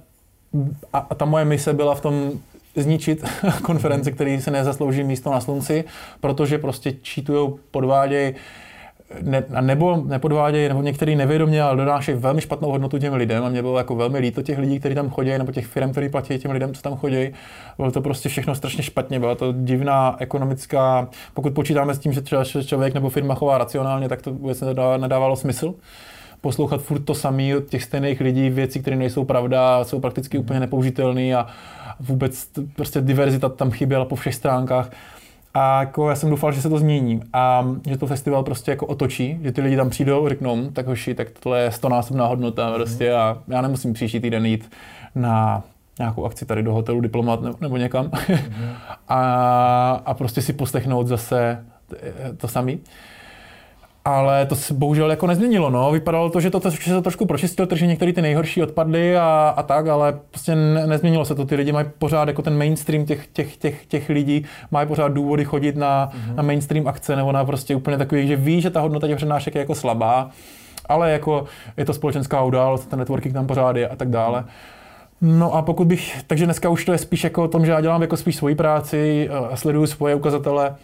[0.94, 2.32] a, a ta moje mise byla v tom
[2.76, 3.24] zničit
[3.62, 5.84] konference, které se nezaslouží místo na slunci,
[6.20, 8.34] protože prostě čítují, podvádějí,
[9.22, 13.44] ne, nebo nepodvádějí, nebo některý nevědomě, ale donášejí velmi špatnou hodnotu těm lidem.
[13.44, 16.10] A mě bylo jako velmi líto těch lidí, kteří tam chodí, nebo těch firm, kteří
[16.10, 17.30] platí těm lidem, co tam chodí.
[17.78, 22.22] Bylo to prostě všechno strašně špatně, byla to divná ekonomická, pokud počítáme s tím, že
[22.22, 24.64] třeba člověk nebo firma chová racionálně, tak to vůbec
[24.98, 25.74] nedávalo smysl
[26.42, 30.60] poslouchat furt to samé od těch stejných lidí, věci, které nejsou pravda, jsou prakticky úplně
[30.60, 31.48] nepoužitelné a
[32.00, 34.92] vůbec prostě diverzita tam chyběla po všech stránkách.
[35.54, 38.86] A jako já jsem doufal, že se to změní a že to festival prostě jako
[38.86, 43.14] otočí, že ty lidi tam přijdou, řeknou, tak hoši, tak tohle je stonásobná hodnota prostě
[43.14, 44.72] a já nemusím příští týden jít
[45.16, 45.64] na
[46.00, 48.12] nějakou akci tady do hotelu Diplomat nebo někam.
[49.08, 51.66] A, a prostě si poslechnout zase
[52.38, 52.72] to samé
[54.06, 55.70] ale to se bohužel jako nezměnilo.
[55.70, 55.92] No.
[55.92, 59.54] Vypadalo to, že to, že se to trošku pročistil, takže některé ty nejhorší odpadly a,
[59.58, 61.46] a tak, ale prostě ne, nezměnilo se to.
[61.46, 65.46] Ty lidi mají pořád jako ten mainstream těch, těch, těch, těch lidí, mají pořád důvody
[65.46, 66.36] chodit na, mm-hmm.
[66.36, 69.56] na mainstream akce nebo na prostě úplně takový, že ví, že ta hodnota těch přednášek
[69.56, 70.30] je jako slabá,
[70.86, 71.46] ale jako
[71.78, 74.44] je to společenská událost, ten networking tam pořád je a tak dále.
[75.22, 77.82] No a pokud bych, takže dneska už to je spíš jako o tom, že já
[77.82, 80.76] dělám jako spíš svoji práci, a sleduju svoje ukazatele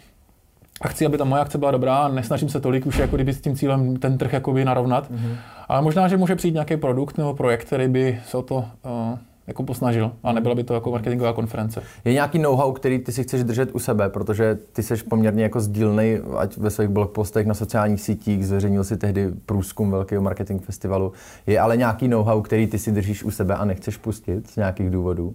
[0.80, 3.40] a chci, aby ta moje akce byla dobrá nesnažím se tolik už jako kdyby s
[3.40, 5.10] tím cílem ten trh jakoby narovnat.
[5.10, 5.36] Mm-hmm.
[5.68, 9.18] Ale možná, že může přijít nějaký produkt nebo projekt, který by se o to uh,
[9.46, 11.82] jako posnažil a nebyla by to jako marketingová konference.
[12.04, 15.60] Je nějaký know-how, který ty si chceš držet u sebe, protože ty jsi poměrně jako
[15.60, 21.12] sdílnej, ať ve svých blogpostech na sociálních sítích, zveřejnil si tehdy průzkum velkého marketing festivalu.
[21.46, 24.90] Je ale nějaký know-how, který ty si držíš u sebe a nechceš pustit z nějakých
[24.90, 25.34] důvodů?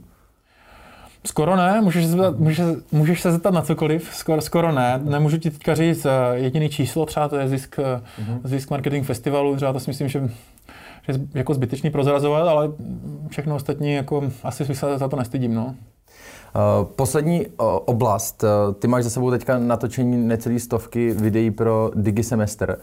[1.25, 4.99] Skoro ne, můžeš se, zeptat, můžeš, můžeš se zeptat na cokoliv, skoro, skoro ne.
[5.03, 8.39] Nemůžu ti teďka říct uh, jediný číslo, třeba to je zisk, uh-huh.
[8.43, 10.19] zisk marketing festivalu, třeba to si myslím, že
[11.07, 12.71] je jako zbytečný prozrazovat, ale
[13.29, 15.55] všechno ostatní jako asi se za to nestydím.
[15.55, 15.75] No.
[16.55, 17.51] Uh, poslední uh,
[17.85, 22.79] oblast, uh, ty máš za sebou teďka natočení necelý stovky videí pro Digisemester.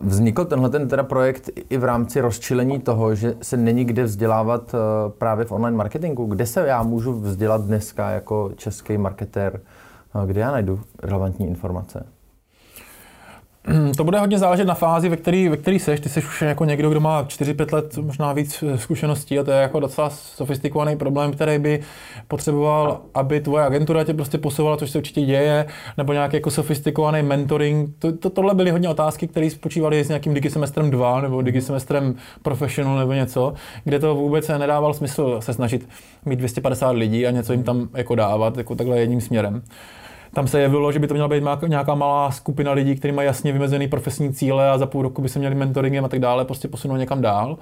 [0.00, 4.74] Vznikl tenhle ten teda projekt i v rámci rozčilení toho, že se není kde vzdělávat
[5.18, 6.26] právě v online marketingu.
[6.26, 9.60] Kde se já můžu vzdělat dneska jako český marketér?
[10.26, 12.06] Kde já najdu relevantní informace?
[13.70, 16.00] Hmm, to bude hodně záležet na fázi, ve který, ve který seš.
[16.00, 19.50] Ty jsi už jako někdo, kdo má 4-5 let, možná víc eh, zkušeností a to
[19.50, 21.80] je jako docela sofistikovaný problém, který by
[22.28, 27.22] potřeboval, aby tvoje agentura tě prostě posouvala, což se určitě děje, nebo nějaký jako sofistikovaný
[27.22, 27.90] mentoring.
[27.98, 32.98] To, to, tohle byly hodně otázky, které spočívaly s nějakým digisemestrem 2 nebo digisemestrem professional
[32.98, 33.54] nebo něco,
[33.84, 35.88] kde to vůbec nedával smysl se snažit
[36.24, 39.62] mít 250 lidí a něco jim tam jako dávat, jako takhle jedním směrem
[40.34, 43.52] tam se jevilo, že by to měla být nějaká malá skupina lidí, kteří mají jasně
[43.52, 46.68] vymezený profesní cíle a za půl roku by se měli mentoringem a tak dále prostě
[46.68, 47.58] posunout někam dál.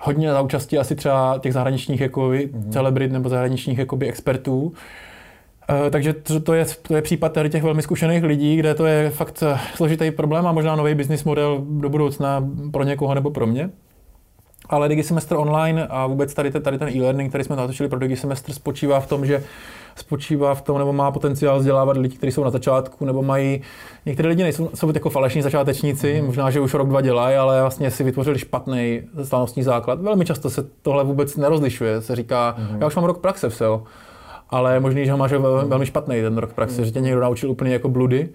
[0.00, 2.70] Hodně za účastí asi třeba těch zahraničních jako mm-hmm.
[2.70, 4.62] celebrit nebo zahraničních jakoby expertů.
[4.62, 8.86] Uh, takže to, to, je, to je případ tady těch velmi zkušených lidí, kde to
[8.86, 13.30] je fakt eh, složitý problém a možná nový business model do budoucna pro někoho nebo
[13.30, 13.70] pro mě.
[14.68, 19.00] Ale Digisemestr online a vůbec tady, tady ten e-learning, který jsme natočili pro Digisemestr, spočívá
[19.00, 19.44] v tom, že
[19.96, 23.62] spočívá v tom, nebo má potenciál vzdělávat lidi, kteří jsou na začátku, nebo mají,
[24.06, 26.26] některé lidi nejsou, jsou jako falešní začátečníci, mm.
[26.26, 30.00] možná, že už rok, dva dělají, ale vlastně si vytvořili špatný slavnostní základ.
[30.00, 32.80] Velmi často se tohle vůbec nerozlišuje, se říká, mm.
[32.80, 33.82] já už mám rok praxe v SEO,
[34.50, 35.32] ale je možný, že ho máš
[35.66, 36.84] velmi špatný ten rok praxe, mm.
[36.84, 38.28] že tě někdo naučil úplně jako bludy,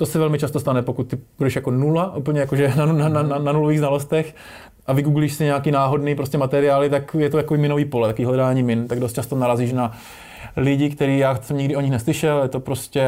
[0.00, 3.22] to se velmi často stane, pokud ty budeš jako nula, úplně jakože na, na, na,
[3.22, 4.34] na nulových znalostech
[4.90, 8.62] a vygooglíš si nějaký náhodný prostě materiály, tak je to jako minový pole, takový hledání
[8.62, 9.92] min, tak dost často narazíš na
[10.56, 13.02] lidi, který já jsem nikdy o nich neslyšel, je to prostě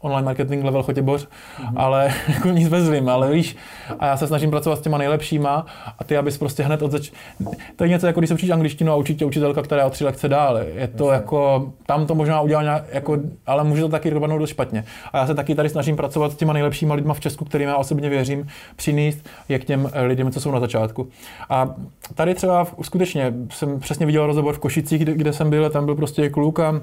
[0.00, 1.72] online marketing level Chotěboř, mm-hmm.
[1.76, 3.56] ale jako nic bez zlým, ale víš,
[3.98, 5.66] a já se snažím pracovat s těma nejlepšíma
[5.98, 7.10] a ty, abys prostě hned od zač...
[7.76, 9.90] To je něco jako když se učíš angličtinu a učí tě učitelka, která je o
[9.90, 10.58] tři lekce dál.
[10.58, 11.14] Je to Jasně.
[11.14, 14.84] jako, tam to možná udělal nějak, jako, ale může to taky dopadnout dost špatně.
[15.12, 17.76] A já se taky tady snažím pracovat s těma nejlepšíma lidma v Česku, kterým já
[17.76, 21.08] osobně věřím, přinést je k těm lidem, co jsou na začátku.
[21.50, 21.74] A
[22.14, 25.94] tady třeba skutečně jsem přesně viděl rozhovor v Košicích, kde, kde jsem byl, tam byl
[25.94, 26.80] prostě kluk a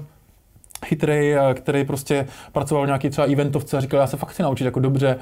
[0.86, 4.64] chytrý, který prostě pracoval v nějaký třeba eventovce a říkal, já se fakt chci naučit
[4.64, 5.16] jako dobře,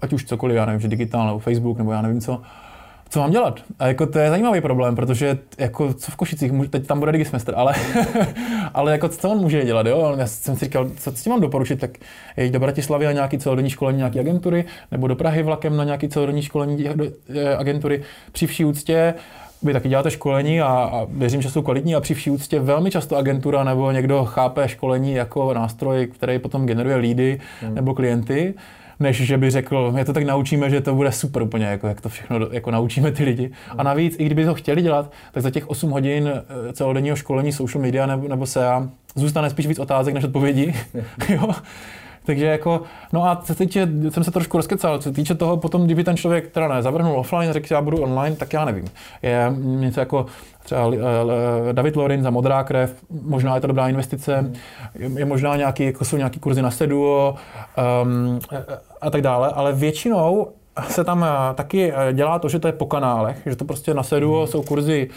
[0.00, 2.42] ať už cokoliv, já nevím, že digitál nebo Facebook nebo já nevím co,
[3.10, 3.60] co mám dělat?
[3.78, 7.54] A jako to je zajímavý problém, protože jako co v Košicích, teď tam bude digisemestr,
[7.56, 7.74] ale,
[8.74, 10.14] ale jako co on může dělat, jo?
[10.18, 11.90] Já jsem si říkal, co ti mám doporučit, tak
[12.36, 16.08] jeď do Bratislavy a nějaký celodenní školení nějaký agentury, nebo do Prahy vlakem na nějaký
[16.08, 19.14] celodenní školení eh, agentury při vší úctě,
[19.62, 22.90] vy taky děláte školení a, a věřím, že jsou kvalitní a při vší úctě velmi
[22.90, 27.74] často agentura nebo někdo chápe školení jako nástroj, který potom generuje lídy hmm.
[27.74, 28.54] nebo klienty,
[29.00, 32.00] než že by řekl, my to tak naučíme, že to bude super úplně, jako, jak
[32.00, 33.50] to všechno jako naučíme ty lidi.
[33.68, 33.80] Hmm.
[33.80, 37.52] A navíc, i kdyby to chtěli dělat, tak za těch 8 hodin eh, celodenního školení
[37.52, 40.74] social media nebo, nebo SEA zůstane spíš víc otázek než odpovědí.
[41.28, 41.50] jo?
[42.30, 46.04] Takže jako, no a co týče, jsem se trošku rozkecal, co týče toho, potom, kdyby
[46.04, 48.84] ten člověk teda ne, zavrhnul offline, řekl, že já budu online, tak já nevím.
[49.22, 50.26] Je něco jako
[50.62, 50.90] třeba
[51.72, 54.52] David Lorin za Modrá krev, možná je to dobrá investice,
[54.94, 57.34] je, možná nějaký, jako jsou nějaký kurzy na Seduo
[58.02, 58.40] um,
[59.00, 60.48] a tak dále, ale většinou
[60.88, 63.94] se tam eh, taky eh, dělá to, že to je po kanálech, že to prostě
[63.94, 64.46] na Seduo hmm.
[64.46, 65.10] jsou kurzy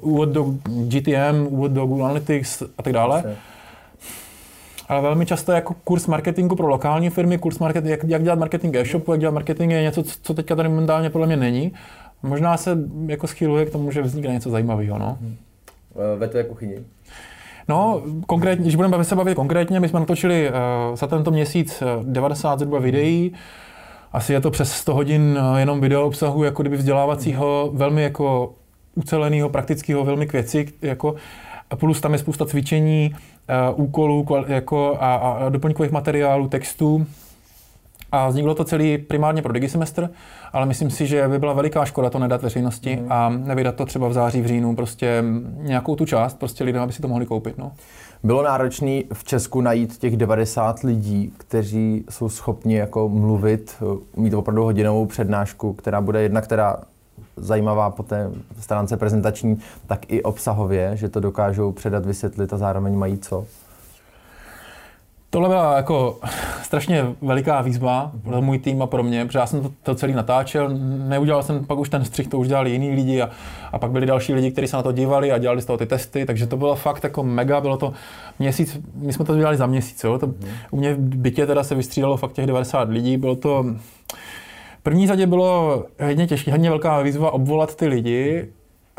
[0.00, 3.20] úvod do GTM, úvod do Google Analytics a tak dále.
[3.22, 3.53] Vlastně
[4.88, 8.76] ale velmi často jako kurz marketingu pro lokální firmy, kurz marketing, jak, jak dělat marketing
[8.76, 11.72] e-shopu, jak dělat marketing je něco, co teďka tady momentálně podle mě není.
[12.22, 14.98] Možná se jako schyluje k tomu, že vznikne něco zajímavého.
[14.98, 15.18] No.
[15.20, 15.36] Hmm.
[16.18, 16.76] Ve tvé kuchyni?
[17.68, 22.58] No, konkrétně, když budeme se bavit konkrétně, my jsme natočili uh, za tento měsíc 90
[22.58, 23.32] zhruba videí,
[24.12, 28.54] asi je to přes 100 hodin jenom video obsahu, jako kdyby vzdělávacího, velmi jako
[28.94, 31.14] uceleného, praktického, velmi k věci, jako,
[31.70, 33.33] a plus tam je spousta cvičení, uh,
[33.74, 37.06] úkolů jako a, a doplňkových materiálů, textů.
[38.12, 40.10] A vzniklo to celý primárně pro digisemestr,
[40.52, 43.12] ale myslím si, že by byla veliká škoda to nedat veřejnosti mm.
[43.12, 45.24] a nevydat to třeba v září, v říjnu, prostě
[45.56, 47.58] nějakou tu část, prostě lidem, aby si to mohli koupit.
[47.58, 47.72] No.
[48.24, 53.82] Bylo náročné v Česku najít těch 90 lidí, kteří jsou schopni jako mluvit,
[54.16, 56.76] mít opravdu hodinovou přednášku, která bude jedna, která
[57.36, 62.94] zajímavá po té stránce prezentační, tak i obsahově, že to dokážou předat, vysvětlit a zároveň
[62.94, 63.44] mají co?
[65.34, 66.18] Tohle byla jako
[66.62, 70.12] strašně veliká výzva pro můj tým a pro mě, protože já jsem to, to celý
[70.12, 70.68] natáčel,
[71.08, 73.30] neudělal jsem pak už ten střih, to už dělali jiní lidi a,
[73.72, 75.86] a pak byli další lidi, kteří se na to dívali a dělali z toho ty
[75.86, 77.92] testy, takže to bylo fakt jako mega, bylo to
[78.38, 80.18] měsíc, my jsme to dělali za měsíc, jo?
[80.18, 80.34] To,
[80.70, 83.66] u mě v bytě teda se vystřídalo fakt těch 90 lidí, bylo to,
[84.84, 88.48] první řadě bylo hodně těžké, hodně velká výzva obvolat ty lidi,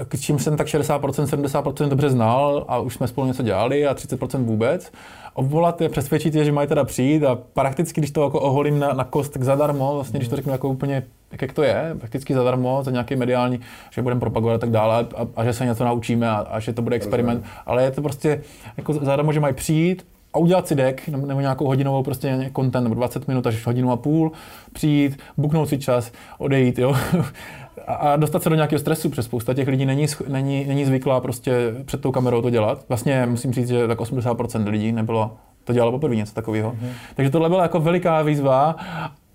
[0.08, 3.93] k čím jsem tak 60%, 70% dobře znal a už jsme spolu něco dělali a
[3.93, 4.91] 30% vůbec.
[5.34, 8.93] Obvolat je, přesvědčit je, že mají teda přijít a prakticky, když to jako oholím na,
[8.93, 12.34] na kost, tak zadarmo, vlastně, když to řeknu jako úplně, jak, jak to je, prakticky
[12.34, 13.60] zadarmo, za nějaký mediální,
[13.91, 16.74] že budeme propagovat a tak dále a, a že se něco naučíme a, a že
[16.74, 18.41] to bude experiment, ale je to prostě
[18.78, 22.95] jako zadarmo, že mají přijít a udělat si deck nebo nějakou hodinovou prostě content nebo
[22.95, 24.32] 20 minut až hodinu a půl,
[24.74, 26.95] přijít, buknout si čas, odejít, jo.
[27.88, 31.74] a dostat se do nějakého stresu, protože spousta těch lidí není, není, není zvyklá prostě
[31.86, 32.86] před tou kamerou to dělat.
[32.89, 36.71] Vlastně musím říct, že tak 80% lidí nebylo, to dělalo poprvé něco takového.
[36.71, 36.89] Mm-hmm.
[37.15, 38.76] Takže tohle byla jako veliká výzva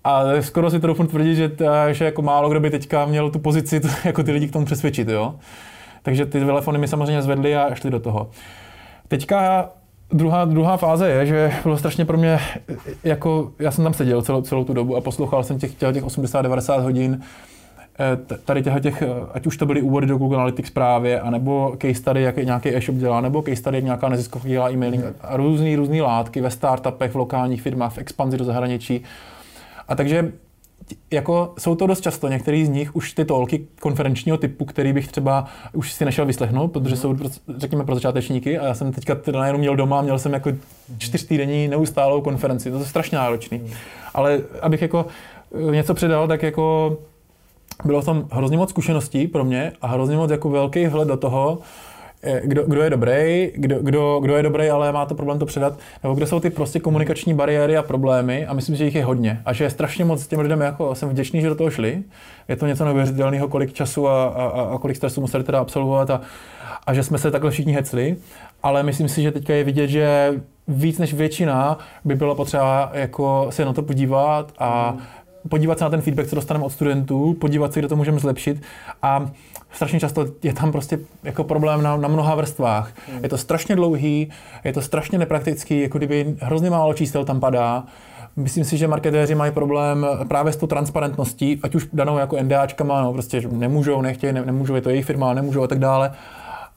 [0.03, 3.29] a skoro si to doufám tvrdit, že, ta, že jako málo kdo by teďka měl
[3.29, 5.35] tu pozici to, jako ty lidi k tomu přesvědčit, jo.
[6.03, 8.29] Takže ty telefony mi samozřejmě zvedly a šli do toho.
[9.07, 9.69] Teďka
[10.13, 12.39] druhá, druhá fáze je, že bylo strašně pro mě,
[13.03, 16.81] jako já jsem tam seděl celou, celou tu dobu a poslouchal jsem těch, těch 80-90
[16.81, 17.21] hodin
[17.99, 21.75] Eh, tady těch, těch, eh, ať už to byly úvody do Google Analytics právě, anebo
[21.81, 25.37] case study, jak nějaký e-shop dělá, nebo case study, jak nějaká neziskovka dělá e-mailing, a
[25.37, 29.03] různý, různý látky ve startupech, v lokálních firmách, v expanzi do zahraničí.
[29.87, 30.31] A takže
[31.11, 35.07] jako jsou to dost často některý z nich už ty tolky konferenčního typu, který bych
[35.07, 37.17] třeba už si nešel vyslechnout, protože jsou,
[37.57, 38.59] řekněme, pro začátečníky.
[38.59, 40.51] A já jsem teďka teda jenom měl doma, měl jsem jako
[40.97, 43.61] čtyřtýdenní neustálou konferenci, to je strašně náročný.
[44.13, 45.05] Ale abych jako
[45.69, 46.97] eh, něco předal, tak jako
[47.85, 51.59] bylo tam hrozně moc zkušeností pro mě a hrozně moc jako velký vhled do toho,
[52.43, 55.79] kdo, kdo je dobrý, kdo, kdo, kdo je dobrý, ale má to problém to předat,
[56.03, 59.41] nebo kde jsou ty prostě komunikační bariéry a problémy a myslím, že jich je hodně.
[59.45, 62.03] A že je strašně moc těm lidem, jako jsem vděčný, že do toho šli.
[62.47, 66.21] Je to něco neuvěřitelného, kolik času a, a, a kolik stresu museli teda absolvovat a,
[66.87, 68.15] a že jsme se takhle všichni hecli,
[68.63, 70.33] ale myslím si, že teďka je vidět, že
[70.67, 74.97] víc než většina by bylo potřeba jako se na to podívat a
[75.49, 78.61] podívat se na ten feedback, co dostaneme od studentů, podívat se, kde to můžeme zlepšit.
[79.01, 79.29] A
[79.73, 82.93] strašně často je tam prostě jako problém na, na mnoha vrstvách.
[83.13, 83.23] Mm.
[83.23, 84.29] Je to strašně dlouhý,
[84.63, 87.83] je to strašně nepraktický, jako kdyby hrozně málo čísel tam padá.
[88.35, 93.01] Myslím si, že marketéři mají problém právě s tou transparentností, ať už danou jako NDAčkama,
[93.01, 96.11] no prostě nemůžou, nechtějí, ne, nemůžou, je to jejich firma, nemůžou a tak dále.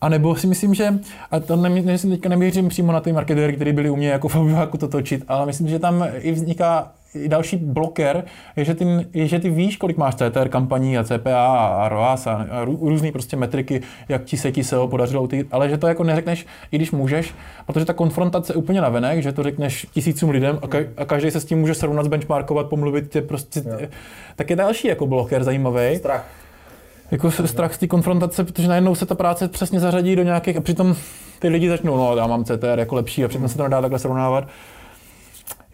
[0.01, 0.95] A nebo si myslím, že,
[1.31, 4.29] a to ne, ne, teďka nemířím přímo na ty marketéry, kteří byli u mě jako
[4.29, 6.93] v to točit, ale myslím, že tam i vzniká
[7.27, 8.25] další bloker
[8.57, 12.27] je, že ty, je, že ty víš, kolik máš CTR kampaní a CPA a ROAS
[12.27, 15.79] a, a rů, různé prostě metriky, jak ti se ti SEO podařilo, ty, ale že
[15.79, 17.35] to jako neřekneš, i když můžeš,
[17.67, 21.31] protože ta konfrontace je úplně navenek, že to řekneš tisícům lidem a, ka, a každý
[21.31, 23.89] se s tím může srovnat, benchmarkovat, pomluvit tě prostě, jo.
[24.37, 25.97] tak je další jako bloker zajímavý.
[25.97, 26.27] Strach
[27.11, 30.61] jako strach z té konfrontace, protože najednou se ta práce přesně zařadí do nějakých, a
[30.61, 30.97] přitom
[31.39, 33.99] ty lidi začnou, no já mám CTR jako lepší a přitom se to nedá takhle
[33.99, 34.49] srovnávat.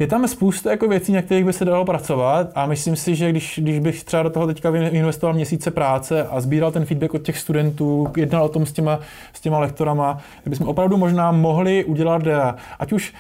[0.01, 3.31] Je tam spousta jako věcí, na kterých by se dalo pracovat a myslím si, že
[3.31, 7.23] když, když bych třeba do toho teďka investoval měsíce práce a sbíral ten feedback od
[7.23, 8.99] těch studentů, jednal o tom s těma,
[9.33, 13.15] s těma lektorama, bychom opravdu možná mohli udělat, eh, ať už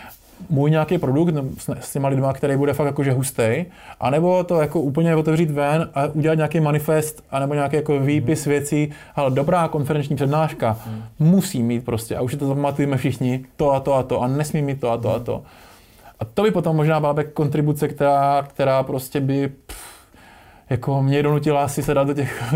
[0.50, 1.34] můj nějaký produkt
[1.80, 3.64] s těma lidma, který bude fakt jakože hustý,
[4.00, 8.50] anebo to jako úplně otevřít ven a udělat nějaký manifest, anebo nějaký jako výpis mm.
[8.50, 11.02] věcí, ale dobrá konferenční přednáška mm.
[11.18, 14.62] musí mít prostě, a už to zapamatujeme všichni, to a to a to, a nesmí
[14.62, 15.42] mít to a to a to.
[16.20, 19.90] A to by potom možná byla kontribuce, která, která prostě by pff,
[20.70, 22.54] jako mě donutila si se dát do těch,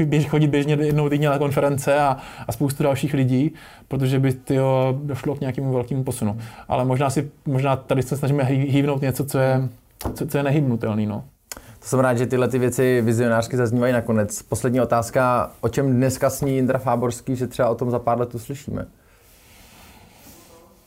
[0.04, 2.16] běž, chodit běžně jednou týdně na konference a,
[2.48, 3.54] a spoustu dalších lidí,
[3.88, 6.38] protože by tyjo, došlo k nějakému velkému posunu.
[6.68, 9.68] Ale možná si, možná tady se snažíme hývnout něco, co je,
[10.14, 11.24] co, co je nehybnutelný, no.
[11.54, 14.42] To jsem rád, že tyhle ty věci vizionářsky zaznívají nakonec.
[14.42, 18.34] Poslední otázka, o čem dneska sní Indra Fáborský, že třeba o tom za pár let
[18.34, 18.86] uslyšíme?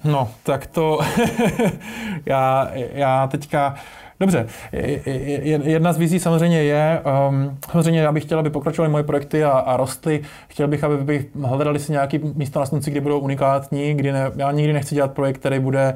[0.04, 1.00] No, tak to
[2.26, 3.76] já, já teďka
[4.20, 4.48] Dobře,
[5.64, 9.52] jedna z vizí samozřejmě je, um, samozřejmě já bych chtěl, aby pokračovaly moje projekty a,
[9.52, 10.22] a rostly.
[10.48, 14.32] Chtěl bych, aby bych hledali si nějaký místo na slunci, kde budou unikátní, kdy ne,
[14.36, 15.94] já nikdy nechci dělat projekt, který bude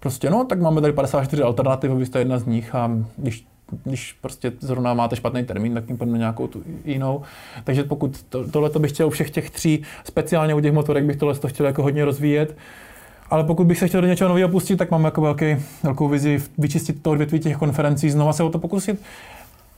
[0.00, 3.46] prostě, no, tak máme tady 54 alternativ, vy jedna z nich a když
[3.84, 7.22] když prostě zrovna máte špatný termín, tak jim na nějakou tu jinou.
[7.64, 11.16] Takže pokud to, tohle bych chtěl u všech těch tří, speciálně u těch motorek bych
[11.16, 12.56] tohle chtěl jako hodně rozvíjet.
[13.30, 16.42] Ale pokud bych se chtěl do něčeho nového pustit, tak mám jako velký, velkou vizi
[16.58, 19.02] vyčistit to odvětví těch konferencí, znova se o to pokusit.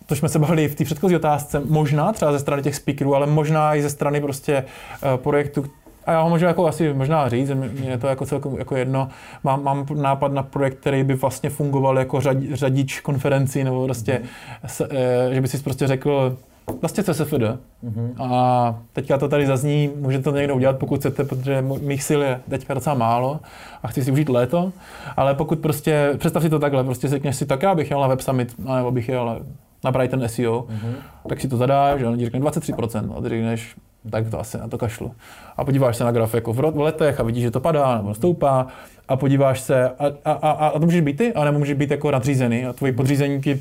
[0.07, 3.27] To jsme se bavili v té předchozí otázce, možná třeba ze strany těch speakerů, ale
[3.27, 4.65] možná i ze strany prostě
[5.05, 5.65] uh, projektu,
[6.07, 9.09] a já ho můžu jako asi možná říct, mě je to jako celkem jako jedno.
[9.45, 14.13] Mám, mám nápad na projekt, který by vlastně fungoval jako řad, řadič konferencí, nebo prostě,
[14.13, 14.69] mm-hmm.
[14.69, 16.37] s, e, že by si prostě řekl,
[16.81, 17.33] vlastně CSFD.
[17.33, 18.15] Mm-hmm.
[18.19, 22.41] A teďka to tady zazní, můžete to někdo udělat, pokud chcete, protože mých sil je
[22.51, 23.41] teďka docela málo
[23.83, 24.73] a chci si užít léto,
[25.17, 28.07] ale pokud prostě, představ si to takhle, prostě řekneš si, tak já bych jel na
[28.07, 29.41] Web Summit, nebo bych jel
[29.85, 30.95] na ten SEO, mm-hmm.
[31.29, 33.77] tak si to zadáš, že on ti řekne 23%, a ty řekneš,
[34.11, 35.15] tak to asi na to kašlu.
[35.57, 38.67] A podíváš se na graf jako v letech a vidíš, že to padá nebo stoupá
[39.09, 41.91] a podíváš se a, a, a, a to můžeš být ty, a nebo můžeš být
[41.91, 43.61] jako nadřízený a tvoji podřízeníky,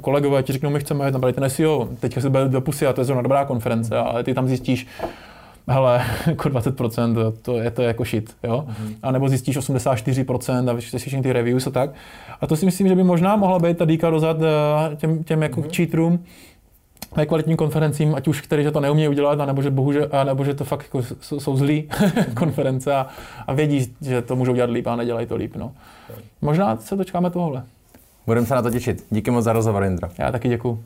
[0.00, 3.00] kolegové ti řeknou, my chceme tam ten SEO, teďka se bude do pusy a to
[3.00, 4.86] je zrovna dobrá konference, ale ty tam zjistíš,
[5.68, 8.64] hele, jako 20%, to je to jako shit, jo?
[8.68, 8.94] Mm-hmm.
[9.02, 11.90] A nebo zjistíš 84% a vyšli ty reviews a tak.
[12.40, 15.42] A to si myslím, že by možná mohla být ta díka dozad eh, těm, těm
[15.42, 15.76] jako mm-hmm.
[15.76, 16.24] cheaterům,
[17.16, 20.64] nekvalitním konferencím, ať už který že to neumějí udělat, anebo že, bohužel, anebo že to
[20.64, 21.88] fakt jako jsou, zlý
[22.34, 23.06] konference a,
[23.46, 25.56] a vědí, že to můžou dělat líp a nedělají to líp.
[25.56, 25.72] No.
[26.42, 27.64] Možná se dočkáme tohle.
[28.26, 29.04] Budeme se na to těšit.
[29.10, 30.10] Díky moc za rozhovor, Indra.
[30.18, 30.84] Já taky děkuju.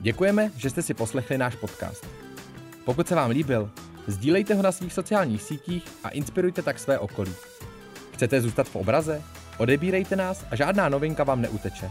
[0.00, 2.06] Děkujeme, že jste si poslechli náš podcast.
[2.84, 3.70] Pokud se vám líbil,
[4.06, 7.32] sdílejte ho na svých sociálních sítích a inspirujte tak své okolí.
[8.12, 9.22] Chcete zůstat v obraze?
[9.58, 11.90] Odebírejte nás a žádná novinka vám neuteče.